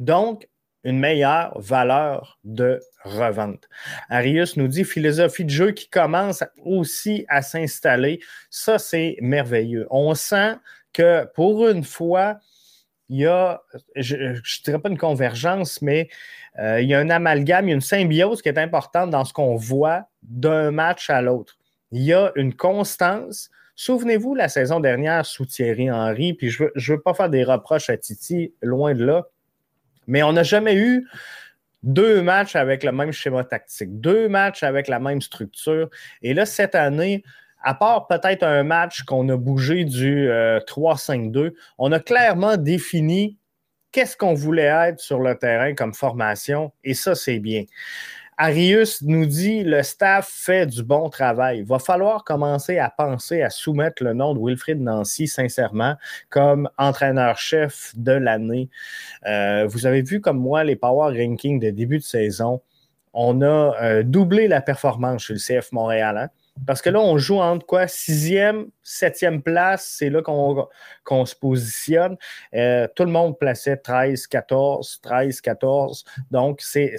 donc, 0.00 0.48
une 0.84 0.98
meilleure 0.98 1.58
valeur 1.58 2.38
de 2.44 2.80
revente. 3.02 3.68
Arius 4.08 4.56
nous 4.56 4.68
dit 4.68 4.84
philosophie 4.84 5.44
de 5.44 5.50
jeu 5.50 5.72
qui 5.72 5.88
commence 5.88 6.44
aussi 6.64 7.24
à 7.28 7.42
s'installer. 7.42 8.20
Ça, 8.50 8.78
c'est 8.78 9.16
merveilleux. 9.20 9.86
On 9.90 10.14
sent 10.14 10.56
que 10.92 11.26
pour 11.34 11.68
une 11.68 11.84
fois, 11.84 12.38
il 13.08 13.20
y 13.20 13.26
a, 13.26 13.62
je 13.96 14.16
ne 14.16 14.62
dirais 14.64 14.78
pas 14.78 14.88
une 14.88 14.98
convergence, 14.98 15.82
mais 15.82 16.08
euh, 16.58 16.80
il 16.80 16.88
y 16.88 16.94
a 16.94 16.98
un 16.98 17.10
amalgame, 17.10 17.66
il 17.66 17.70
y 17.70 17.72
a 17.72 17.74
une 17.74 17.80
symbiose 17.80 18.42
qui 18.42 18.48
est 18.48 18.58
importante 18.58 19.10
dans 19.10 19.24
ce 19.24 19.32
qu'on 19.32 19.56
voit 19.56 20.08
d'un 20.22 20.70
match 20.70 21.10
à 21.10 21.20
l'autre. 21.20 21.58
Il 21.90 22.02
y 22.02 22.12
a 22.12 22.32
une 22.36 22.54
constance. 22.54 23.50
Souvenez-vous 23.76 24.34
la 24.34 24.48
saison 24.48 24.80
dernière 24.80 25.26
sous 25.26 25.46
Thierry 25.46 25.90
Henry, 25.90 26.32
puis 26.32 26.48
je 26.48 26.64
ne 26.64 26.70
veux, 26.76 27.00
pas 27.00 27.12
faire 27.12 27.28
des 27.28 27.44
reproches 27.44 27.90
à 27.90 27.96
Titi, 27.96 28.54
loin 28.62 28.94
de 28.94 29.04
là. 29.04 29.26
Mais 30.06 30.22
on 30.22 30.32
n'a 30.32 30.42
jamais 30.42 30.74
eu 30.74 31.08
deux 31.82 32.22
matchs 32.22 32.56
avec 32.56 32.82
le 32.82 32.92
même 32.92 33.12
schéma 33.12 33.44
tactique, 33.44 34.00
deux 34.00 34.28
matchs 34.28 34.62
avec 34.62 34.88
la 34.88 34.98
même 34.98 35.20
structure. 35.20 35.90
Et 36.22 36.34
là, 36.34 36.46
cette 36.46 36.74
année, 36.74 37.22
à 37.62 37.74
part 37.74 38.06
peut-être 38.06 38.42
un 38.42 38.62
match 38.62 39.02
qu'on 39.02 39.28
a 39.28 39.36
bougé 39.36 39.84
du 39.84 40.28
3-5-2, 40.66 41.38
euh, 41.38 41.50
on 41.78 41.92
a 41.92 42.00
clairement 42.00 42.56
défini 42.56 43.38
qu'est-ce 43.92 44.16
qu'on 44.16 44.34
voulait 44.34 44.62
être 44.62 45.00
sur 45.00 45.20
le 45.20 45.36
terrain 45.36 45.74
comme 45.74 45.94
formation, 45.94 46.72
et 46.82 46.94
ça, 46.94 47.14
c'est 47.14 47.38
bien. 47.38 47.64
Arius 48.36 49.02
nous 49.02 49.26
dit 49.26 49.62
le 49.62 49.82
staff 49.82 50.28
fait 50.28 50.66
du 50.66 50.82
bon 50.82 51.08
travail. 51.08 51.58
Il 51.58 51.64
va 51.64 51.78
falloir 51.78 52.24
commencer 52.24 52.78
à 52.78 52.90
penser 52.90 53.42
à 53.42 53.50
soumettre 53.50 54.02
le 54.02 54.12
nom 54.12 54.34
de 54.34 54.40
Wilfrid 54.40 54.80
Nancy, 54.80 55.28
sincèrement, 55.28 55.94
comme 56.30 56.68
entraîneur-chef 56.78 57.92
de 57.96 58.12
l'année. 58.12 58.68
Euh, 59.26 59.66
vous 59.68 59.86
avez 59.86 60.02
vu 60.02 60.20
comme 60.20 60.38
moi 60.38 60.64
les 60.64 60.76
Power 60.76 61.16
Rankings 61.16 61.60
de 61.60 61.70
début 61.70 61.98
de 61.98 62.04
saison. 62.04 62.60
On 63.12 63.42
a 63.42 63.74
euh, 63.80 64.02
doublé 64.02 64.48
la 64.48 64.60
performance 64.60 65.24
chez 65.24 65.34
le 65.34 65.38
CF 65.38 65.70
Montréal. 65.70 66.18
Hein. 66.18 66.28
Parce 66.66 66.82
que 66.82 66.90
là, 66.90 67.00
on 67.00 67.18
joue 67.18 67.40
entre 67.40 67.66
quoi? 67.66 67.86
Sixième, 67.88 68.66
septième 68.82 69.42
place, 69.42 69.96
c'est 69.98 70.08
là 70.08 70.22
qu'on 70.22 71.26
se 71.26 71.34
positionne. 71.34 72.16
Euh, 72.54 72.86
tout 72.94 73.04
le 73.04 73.10
monde 73.10 73.38
plaçait 73.38 73.76
13, 73.76 74.26
14, 74.28 75.00
13, 75.02 75.40
14. 75.40 76.04
Donc, 76.30 76.60
c'est 76.60 76.96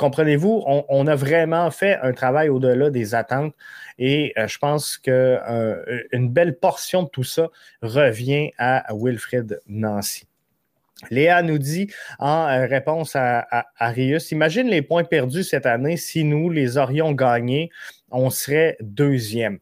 comprenez-vous, 0.00 0.64
on, 0.66 1.06
a 1.06 1.14
vraiment 1.14 1.70
fait 1.70 1.98
un 2.00 2.12
travail 2.12 2.48
au-delà 2.48 2.88
des 2.88 3.14
attentes 3.14 3.54
et 3.98 4.32
euh, 4.38 4.48
je 4.48 4.56
pense 4.56 4.96
qu'une 4.96 5.12
euh, 5.12 6.02
belle 6.12 6.58
portion 6.58 7.02
de 7.02 7.08
tout 7.10 7.22
ça 7.22 7.50
revient 7.82 8.50
à 8.56 8.86
Wilfred 8.94 9.60
Nancy. 9.68 10.26
Léa 11.10 11.42
nous 11.42 11.58
dit 11.58 11.92
en 12.18 12.48
euh, 12.48 12.64
réponse 12.66 13.14
à, 13.14 13.46
Arius, 13.76 14.32
imagine 14.32 14.68
les 14.68 14.80
points 14.80 15.04
perdus 15.04 15.44
cette 15.44 15.66
année 15.66 15.98
si 15.98 16.24
nous 16.24 16.48
les 16.48 16.78
aurions 16.78 17.12
gagnés, 17.12 17.68
on 18.10 18.30
serait 18.30 18.78
deuxième. 18.80 19.58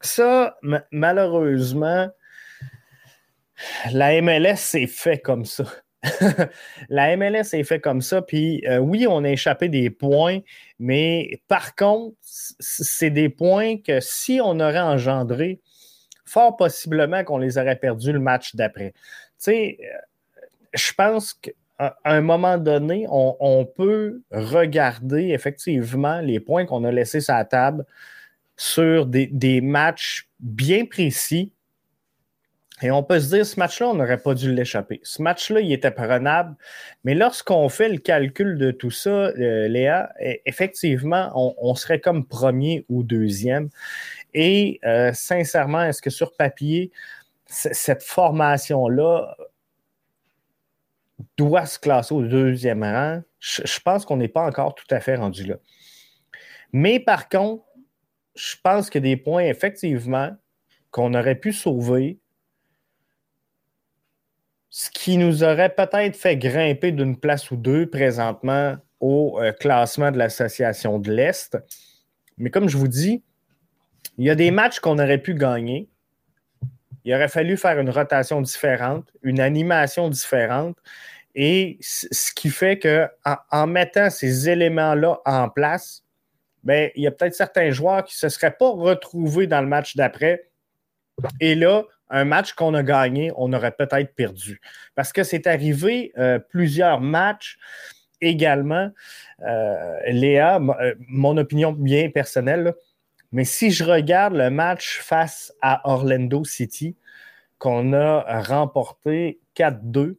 Ça, 0.00 0.58
malheureusement, 0.92 2.08
la 3.90 4.22
MLS 4.22 4.58
s'est 4.58 4.86
fait 4.86 5.18
comme 5.18 5.44
ça. 5.44 5.64
la 6.88 7.16
MLS 7.16 7.54
est 7.54 7.64
fait 7.64 7.80
comme 7.80 8.02
ça. 8.02 8.22
Puis 8.22 8.64
euh, 8.66 8.78
oui, 8.78 9.06
on 9.08 9.24
a 9.24 9.30
échappé 9.30 9.68
des 9.68 9.90
points, 9.90 10.40
mais 10.78 11.40
par 11.48 11.74
contre, 11.74 12.16
c'est 12.22 13.10
des 13.10 13.28
points 13.28 13.76
que 13.78 14.00
si 14.00 14.40
on 14.42 14.58
aurait 14.60 14.80
engendré, 14.80 15.60
fort 16.24 16.56
possiblement 16.56 17.24
qu'on 17.24 17.38
les 17.38 17.58
aurait 17.58 17.76
perdus 17.76 18.12
le 18.12 18.20
match 18.20 18.54
d'après. 18.54 18.92
Tu 18.92 19.00
sais, 19.38 19.78
euh, 19.80 20.40
je 20.74 20.92
pense 20.94 21.34
qu'à 21.34 21.96
un 22.04 22.20
moment 22.20 22.58
donné, 22.58 23.06
on, 23.08 23.66
peut 23.76 24.22
regarder 24.30 25.28
effectivement 25.30 26.20
les 26.20 26.40
points 26.40 26.64
qu'on 26.64 26.84
a 26.84 26.92
laissés 26.92 27.20
sur 27.20 27.34
la 27.34 27.44
table 27.44 27.84
sur 28.56 29.06
des 29.06 29.60
matchs 29.60 30.28
bien 30.38 30.84
précis 30.84 31.52
et 32.82 32.90
on 32.90 33.02
peut 33.02 33.20
se 33.20 33.34
dire, 33.34 33.46
ce 33.46 33.58
match-là, 33.58 33.88
on 33.88 33.94
n'aurait 33.94 34.18
pas 34.18 34.34
dû 34.34 34.52
l'échapper. 34.52 35.00
Ce 35.02 35.22
match-là, 35.22 35.60
il 35.60 35.72
était 35.72 35.90
prenable. 35.90 36.56
Mais 37.04 37.14
lorsqu'on 37.14 37.68
fait 37.68 37.88
le 37.88 37.98
calcul 37.98 38.58
de 38.58 38.70
tout 38.70 38.90
ça, 38.90 39.10
euh, 39.10 39.68
Léa, 39.68 40.12
e, 40.20 40.34
effectivement, 40.46 41.30
on, 41.34 41.74
serait 41.74 42.00
comme 42.00 42.26
premier 42.26 42.84
ou 42.88 43.02
deuxième. 43.02 43.68
Et 44.34 44.80
euh, 44.84 45.12
sincèrement, 45.12 45.82
est-ce 45.82 46.02
que 46.02 46.10
sur 46.10 46.34
papier, 46.34 46.90
cette 47.46 48.02
formation-là 48.02 49.36
doit 51.36 51.66
se 51.66 51.78
classer 51.78 52.14
au 52.14 52.22
deuxième 52.22 52.82
rang? 52.82 53.20
je 53.40 53.80
pense 53.80 54.04
qu'on 54.04 54.18
n'est 54.18 54.28
pas 54.28 54.46
encore 54.46 54.76
tout 54.76 54.86
à 54.90 55.00
fait 55.00 55.16
rendu 55.16 55.44
là. 55.44 55.56
Mais 56.72 57.00
par 57.00 57.28
contre, 57.28 57.64
je 58.34 58.54
pense 58.62 58.88
que 58.88 58.98
des 58.98 59.16
points, 59.16 59.42
effectivement, 59.42 60.30
qu'on 60.90 61.14
aurait 61.14 61.34
pu 61.34 61.52
sauver, 61.52 62.18
ce 64.74 64.88
qui 64.90 65.18
nous 65.18 65.44
aurait 65.44 65.74
peut-être 65.74 66.16
fait 66.16 66.38
grimper 66.38 66.92
d'une 66.92 67.18
place 67.18 67.50
ou 67.50 67.56
deux 67.56 67.86
présentement 67.86 68.76
au 69.00 69.38
euh, 69.38 69.52
classement 69.52 70.10
de 70.10 70.16
l'Association 70.16 70.98
de 70.98 71.12
l'Est. 71.12 71.58
Mais 72.38 72.48
comme 72.48 72.70
je 72.70 72.78
vous 72.78 72.88
dis, 72.88 73.22
il 74.16 74.24
y 74.24 74.30
a 74.30 74.34
des 74.34 74.50
matchs 74.50 74.80
qu'on 74.80 74.98
aurait 74.98 75.18
pu 75.18 75.34
gagner. 75.34 75.90
Il 77.04 77.14
aurait 77.14 77.28
fallu 77.28 77.58
faire 77.58 77.78
une 77.80 77.90
rotation 77.90 78.40
différente, 78.40 79.12
une 79.22 79.40
animation 79.40 80.08
différente. 80.08 80.78
Et 81.34 81.76
ce 81.82 82.32
qui 82.32 82.48
fait 82.48 82.78
que 82.78 83.06
en, 83.50 83.66
mettant 83.66 84.08
ces 84.08 84.48
éléments-là 84.48 85.20
en 85.26 85.50
place, 85.50 86.02
ben, 86.64 86.90
il 86.94 87.02
y 87.02 87.06
a 87.06 87.10
peut-être 87.10 87.34
certains 87.34 87.72
joueurs 87.72 88.04
qui 88.04 88.14
ne 88.14 88.30
se 88.30 88.34
seraient 88.34 88.56
pas 88.56 88.70
retrouvés 88.70 89.46
dans 89.46 89.60
le 89.60 89.66
match 89.66 89.96
d'après. 89.96 90.48
Et 91.40 91.54
là, 91.56 91.84
un 92.10 92.24
match 92.24 92.52
qu'on 92.52 92.74
a 92.74 92.82
gagné, 92.82 93.32
on 93.36 93.52
aurait 93.52 93.72
peut-être 93.72 94.14
perdu. 94.14 94.60
Parce 94.94 95.12
que 95.12 95.22
c'est 95.22 95.46
arrivé 95.46 96.12
euh, 96.18 96.38
plusieurs 96.38 97.00
matchs 97.00 97.58
également. 98.20 98.90
Euh, 99.46 99.98
Léa, 100.06 100.60
euh, 100.60 100.94
mon 101.08 101.36
opinion 101.36 101.72
bien 101.72 102.10
personnelle, 102.10 102.74
mais 103.32 103.44
si 103.44 103.70
je 103.70 103.84
regarde 103.84 104.34
le 104.34 104.50
match 104.50 105.00
face 105.00 105.52
à 105.62 105.88
Orlando 105.88 106.44
City, 106.44 106.96
qu'on 107.58 107.92
a 107.92 108.42
remporté 108.42 109.40
4-2, 109.56 110.16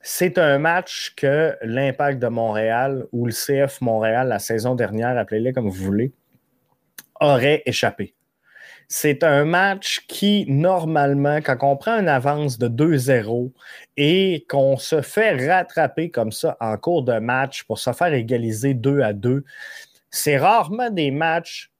c'est 0.00 0.38
un 0.38 0.58
match 0.58 1.14
que 1.16 1.56
l'Impact 1.62 2.20
de 2.20 2.28
Montréal 2.28 3.06
ou 3.12 3.26
le 3.26 3.32
CF 3.32 3.80
Montréal 3.80 4.28
la 4.28 4.38
saison 4.38 4.74
dernière, 4.74 5.16
appelez-le 5.16 5.52
comme 5.52 5.68
vous 5.68 5.84
voulez, 5.84 6.12
aurait 7.20 7.62
échappé. 7.64 8.14
C'est 8.88 9.24
un 9.24 9.44
match 9.44 10.04
qui, 10.06 10.44
normalement, 10.48 11.38
quand 11.38 11.56
on 11.62 11.76
prend 11.76 11.98
une 11.98 12.08
avance 12.08 12.58
de 12.58 12.68
2-0 12.68 13.52
et 13.96 14.44
qu'on 14.48 14.76
se 14.76 15.00
fait 15.00 15.46
rattraper 15.48 16.10
comme 16.10 16.32
ça 16.32 16.56
en 16.60 16.76
cours 16.76 17.02
de 17.02 17.18
match 17.18 17.64
pour 17.64 17.78
se 17.78 17.92
faire 17.92 18.12
égaliser 18.12 18.74
2 18.74 19.00
à 19.00 19.12
2, 19.12 19.44
c'est 20.10 20.38
rarement 20.38 20.90
des 20.90 21.10
matchs 21.10 21.70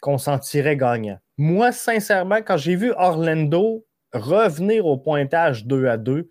qu'on 0.00 0.18
sentirait 0.18 0.76
gagnant. 0.76 1.18
Moi, 1.38 1.72
sincèrement, 1.72 2.42
quand 2.42 2.56
j'ai 2.56 2.76
vu 2.76 2.92
Orlando 2.96 3.84
revenir 4.12 4.86
au 4.86 4.96
pointage 4.96 5.66
2 5.66 5.86
à 5.86 5.96
2, 5.96 6.28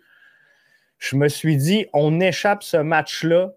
je 0.98 1.16
me 1.16 1.28
suis 1.28 1.56
dit, 1.56 1.86
on 1.92 2.20
échappe 2.20 2.62
ce 2.62 2.76
match-là 2.76 3.52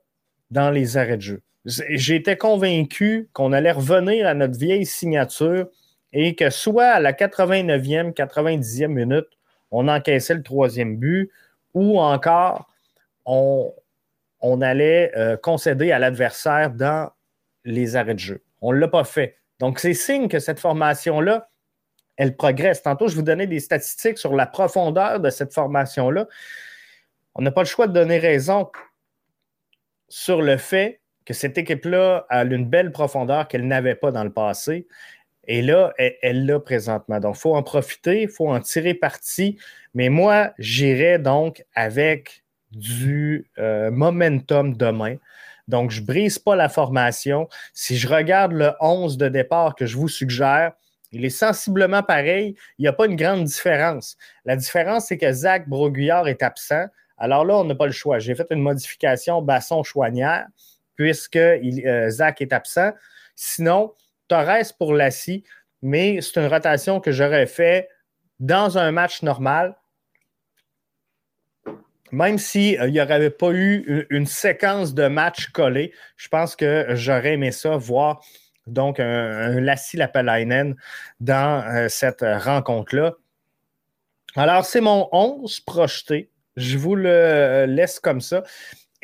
dans 0.51 0.71
les 0.71 0.97
arrêts 0.97 1.17
de 1.17 1.21
jeu. 1.21 1.41
J'étais 1.65 2.37
convaincu 2.37 3.29
qu'on 3.33 3.53
allait 3.53 3.71
revenir 3.71 4.27
à 4.27 4.33
notre 4.33 4.57
vieille 4.57 4.85
signature 4.85 5.67
et 6.15 6.33
que 6.33 6.49
soit 6.49 6.87
à 6.87 6.99
la 6.99 7.13
89e, 7.13 8.13
90e 8.13 8.87
minute, 8.87 9.27
on 9.69 9.87
encaissait 9.87 10.33
le 10.33 10.41
troisième 10.41 10.95
but 10.95 11.29
ou 11.73 11.99
encore 11.99 12.67
on, 13.25 13.73
on 14.39 14.61
allait 14.61 15.11
euh, 15.17 15.35
concéder 15.35 15.91
à 15.91 15.99
l'adversaire 15.99 16.71
dans 16.71 17.11
les 17.65 17.97
arrêts 17.97 18.13
de 18.13 18.19
jeu. 18.19 18.43
On 18.61 18.71
ne 18.73 18.79
l'a 18.79 18.87
pas 18.87 19.03
fait. 19.03 19.37
Donc, 19.59 19.79
c'est 19.79 19.93
signe 19.93 20.29
que 20.29 20.39
cette 20.39 20.59
formation-là 20.59 21.49
elle 22.17 22.37
progresse. 22.37 22.81
Tantôt, 22.81 23.09
je 23.09 23.15
vous 23.15 23.21
donnais 23.21 23.47
des 23.47 23.59
statistiques 23.59 24.17
sur 24.17 24.33
la 24.33 24.45
profondeur 24.45 25.19
de 25.19 25.29
cette 25.29 25.53
formation-là. 25.53 26.27
On 27.35 27.41
n'a 27.41 27.51
pas 27.51 27.63
le 27.63 27.67
choix 27.67 27.87
de 27.87 27.93
donner 27.93 28.17
raison 28.17 28.71
sur 30.07 30.41
le 30.41 30.55
fait 30.55 31.01
que 31.25 31.33
cette 31.33 31.57
équipe-là 31.57 32.25
a 32.29 32.43
une 32.43 32.65
belle 32.65 32.91
profondeur 32.91 33.47
qu'elle 33.47 33.67
n'avait 33.67 33.95
pas 33.95 34.11
dans 34.11 34.23
le 34.23 34.31
passé. 34.31 34.87
Et 35.47 35.61
là, 35.61 35.93
elle 35.97 36.45
l'a 36.45 36.59
présentement. 36.59 37.19
Donc, 37.19 37.35
il 37.37 37.39
faut 37.39 37.55
en 37.55 37.63
profiter, 37.63 38.23
il 38.23 38.29
faut 38.29 38.49
en 38.49 38.59
tirer 38.59 38.93
parti. 38.93 39.57
Mais 39.93 40.09
moi, 40.09 40.53
j'irai 40.57 41.19
donc 41.19 41.63
avec 41.75 42.43
du 42.71 43.49
euh, 43.57 43.91
momentum 43.91 44.75
demain. 44.75 45.15
Donc, 45.67 45.91
je 45.91 46.01
ne 46.01 46.05
brise 46.05 46.39
pas 46.39 46.55
la 46.55 46.69
formation. 46.69 47.47
Si 47.73 47.97
je 47.97 48.07
regarde 48.07 48.51
le 48.51 48.71
11 48.81 49.17
de 49.17 49.29
départ 49.29 49.75
que 49.75 49.85
je 49.85 49.97
vous 49.97 50.07
suggère, 50.07 50.73
il 51.11 51.23
est 51.25 51.29
sensiblement 51.29 52.03
pareil. 52.03 52.55
Il 52.77 52.83
n'y 52.83 52.87
a 52.87 52.93
pas 52.93 53.05
une 53.05 53.15
grande 53.15 53.45
différence. 53.45 54.17
La 54.43 54.55
différence, 54.55 55.07
c'est 55.07 55.17
que 55.17 55.31
Zach 55.31 55.67
Broguillard 55.67 56.27
est 56.27 56.43
absent. 56.43 56.85
Alors 57.17 57.45
là, 57.45 57.57
on 57.57 57.63
n'a 57.63 57.75
pas 57.75 57.85
le 57.85 57.91
choix. 57.91 58.19
J'ai 58.19 58.35
fait 58.35 58.47
une 58.51 58.61
modification 58.61 59.41
basson-choignère 59.41 60.47
puisque 60.95 61.37
euh, 61.37 62.09
Zach 62.09 62.41
est 62.41 62.53
absent. 62.53 62.91
Sinon, 63.35 63.93
Torres 64.27 64.73
pour 64.77 64.93
Lassie, 64.93 65.43
mais 65.81 66.21
c'est 66.21 66.39
une 66.41 66.47
rotation 66.47 66.99
que 66.99 67.11
j'aurais 67.11 67.47
fait 67.47 67.89
dans 68.39 68.77
un 68.77 68.91
match 68.91 69.21
normal. 69.21 69.75
Même 72.11 72.37
s'il 72.37 72.79
euh, 72.79 72.89
n'y 72.89 73.01
aurait 73.01 73.29
pas 73.29 73.51
eu 73.51 74.05
une, 74.09 74.25
séquence 74.25 74.93
de 74.93 75.07
matchs 75.07 75.47
collés, 75.47 75.93
je 76.17 76.27
pense 76.27 76.55
que 76.55 76.87
j'aurais 76.91 77.33
aimé 77.33 77.51
ça, 77.51 77.77
voir 77.77 78.21
donc 78.67 78.99
un, 78.99 79.05
un 79.05 79.59
Lassie 79.59 79.97
Lapalainen 79.97 80.75
dans 81.19 81.63
euh, 81.67 81.89
cette 81.89 82.21
rencontre-là. 82.23 83.15
Alors, 84.35 84.65
c'est 84.65 84.81
mon 84.81 85.07
11 85.11 85.61
projeté. 85.61 86.29
Je 86.57 86.77
vous 86.77 86.95
le 86.95 87.65
laisse 87.67 87.99
comme 87.99 88.21
ça. 88.21 88.43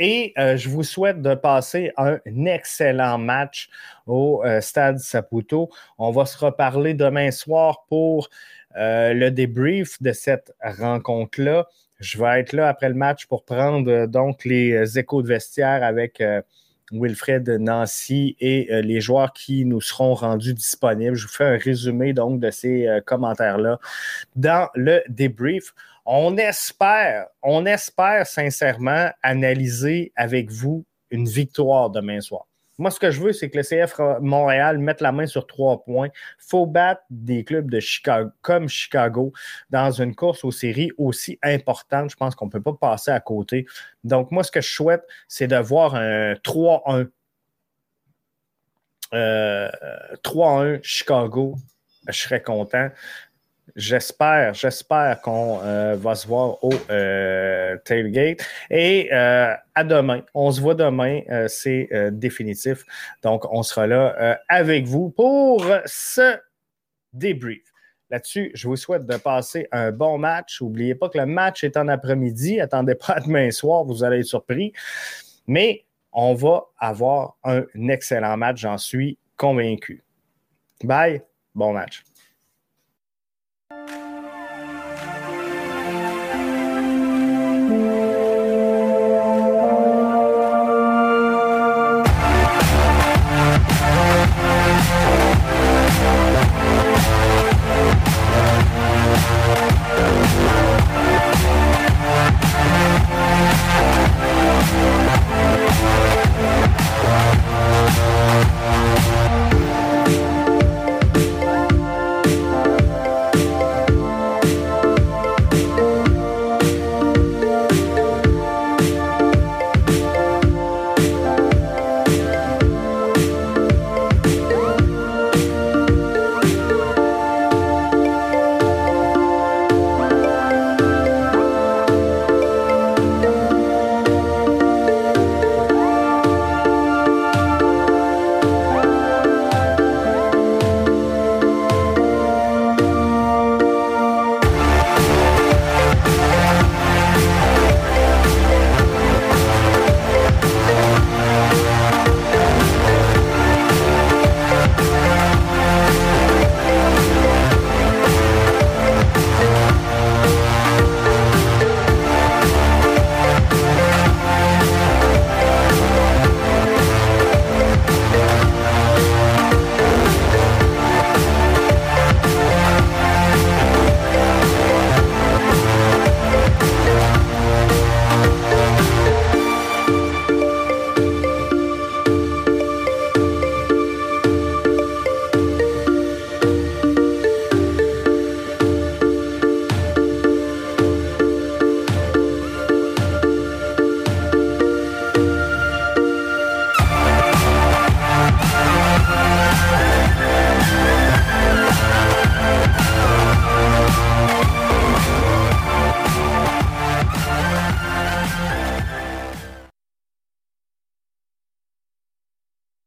Et 0.03 0.33
euh, 0.39 0.57
je 0.57 0.67
vous 0.67 0.81
souhaite 0.81 1.21
de 1.21 1.35
passer 1.35 1.91
un 1.95 2.17
excellent 2.47 3.19
match 3.19 3.69
au 4.07 4.41
euh, 4.43 4.59
Stade 4.59 4.97
Saputo. 4.97 5.69
On 5.99 6.09
va 6.09 6.25
se 6.25 6.43
reparler 6.43 6.95
demain 6.95 7.29
soir 7.29 7.85
pour 7.87 8.27
euh, 8.77 9.13
le 9.13 9.29
débrief 9.29 10.01
de 10.01 10.11
cette 10.11 10.55
rencontre-là. 10.59 11.67
Je 11.99 12.17
vais 12.17 12.39
être 12.39 12.53
là 12.53 12.67
après 12.67 12.89
le 12.89 12.95
match 12.95 13.27
pour 13.27 13.45
prendre 13.45 14.07
donc 14.07 14.43
les 14.43 14.97
échos 14.97 15.21
de 15.21 15.27
vestiaire 15.27 15.83
avec 15.83 16.23
Wilfred 16.91 17.47
Nancy 17.47 18.35
et 18.39 18.81
les 18.81 19.01
joueurs 19.01 19.33
qui 19.33 19.65
nous 19.65 19.81
seront 19.81 20.15
rendus 20.15 20.55
disponibles. 20.55 21.15
Je 21.15 21.27
vous 21.27 21.33
fais 21.33 21.45
un 21.45 21.57
résumé 21.59 22.13
donc 22.13 22.39
de 22.39 22.49
ces 22.49 22.87
commentaires-là 23.05 23.77
dans 24.35 24.67
le 24.73 25.03
débrief. 25.09 25.75
On 26.13 26.35
espère, 26.35 27.27
on 27.41 27.65
espère 27.65 28.27
sincèrement 28.27 29.11
analyser 29.23 30.11
avec 30.17 30.51
vous 30.51 30.83
une 31.09 31.25
victoire 31.25 31.89
demain 31.89 32.19
soir. 32.19 32.47
Moi, 32.77 32.91
ce 32.91 32.99
que 32.99 33.11
je 33.11 33.21
veux, 33.21 33.31
c'est 33.31 33.49
que 33.49 33.57
le 33.57 33.63
CF 33.63 33.97
Montréal 34.19 34.77
mette 34.77 34.99
la 34.99 35.13
main 35.13 35.25
sur 35.25 35.47
trois 35.47 35.81
points. 35.81 36.07
Il 36.07 36.45
faut 36.49 36.65
battre 36.65 37.01
des 37.09 37.45
clubs 37.45 37.71
de 37.71 37.79
Chicago, 37.79 38.29
comme 38.41 38.67
Chicago 38.67 39.31
dans 39.69 39.89
une 39.89 40.13
course 40.13 40.43
aux 40.43 40.51
séries 40.51 40.91
aussi 40.97 41.39
importante. 41.43 42.09
Je 42.09 42.17
pense 42.17 42.35
qu'on 42.35 42.47
ne 42.47 42.51
peut 42.51 42.61
pas 42.61 42.73
passer 42.73 43.11
à 43.11 43.21
côté. 43.21 43.65
Donc, 44.03 44.31
moi, 44.31 44.43
ce 44.43 44.51
que 44.51 44.59
je 44.59 44.69
souhaite, 44.69 45.03
c'est 45.29 45.47
de 45.47 45.55
voir 45.55 45.95
un 45.95 46.33
3-1. 46.33 47.07
3-1 49.13 49.13
euh, 49.13 50.79
Chicago. 50.83 51.55
Je 52.05 52.19
serais 52.19 52.41
content. 52.41 52.89
J'espère, 53.75 54.53
j'espère 54.53 55.21
qu'on 55.21 55.59
euh, 55.63 55.95
va 55.95 56.15
se 56.15 56.27
voir 56.27 56.63
au 56.63 56.71
euh, 56.89 57.77
tailgate. 57.85 58.39
Et 58.69 59.09
euh, 59.13 59.53
à 59.75 59.83
demain. 59.83 60.21
On 60.33 60.51
se 60.51 60.59
voit 60.59 60.75
demain. 60.75 61.21
c'est 61.47 61.89
définitif. 62.11 62.83
Donc, 63.23 63.51
on 63.51 63.63
sera 63.63 63.87
là 63.87 64.39
avec 64.49 64.85
vous 64.85 65.09
pour 65.09 65.65
ce 65.85 66.37
débrief. 67.13 67.63
Là-dessus, 68.09 68.51
je 68.53 68.67
vous 68.67 68.75
souhaite 68.75 69.05
de 69.05 69.15
passer 69.15 69.67
un 69.71 69.91
bon 69.91 70.17
match. 70.17 70.61
N'oubliez 70.61 70.95
pas 70.95 71.07
que 71.07 71.17
le 71.17 71.25
match 71.25 71.63
est 71.63 71.77
en 71.77 71.87
après-midi. 71.87 72.59
Attendez 72.59 72.95
pas 72.95 73.21
demain 73.21 73.51
soir, 73.51 73.85
vous 73.85 74.03
allez 74.03 74.19
être 74.19 74.25
surpris. 74.25 74.73
Mais 75.47 75.85
on 76.11 76.33
va 76.33 76.65
avoir 76.77 77.37
un 77.45 77.63
excellent 77.87 78.35
match, 78.35 78.59
j'en 78.59 78.77
suis 78.77 79.17
convaincu. 79.37 80.03
Bye, 80.83 81.21
bon 81.55 81.71
match. 81.71 82.03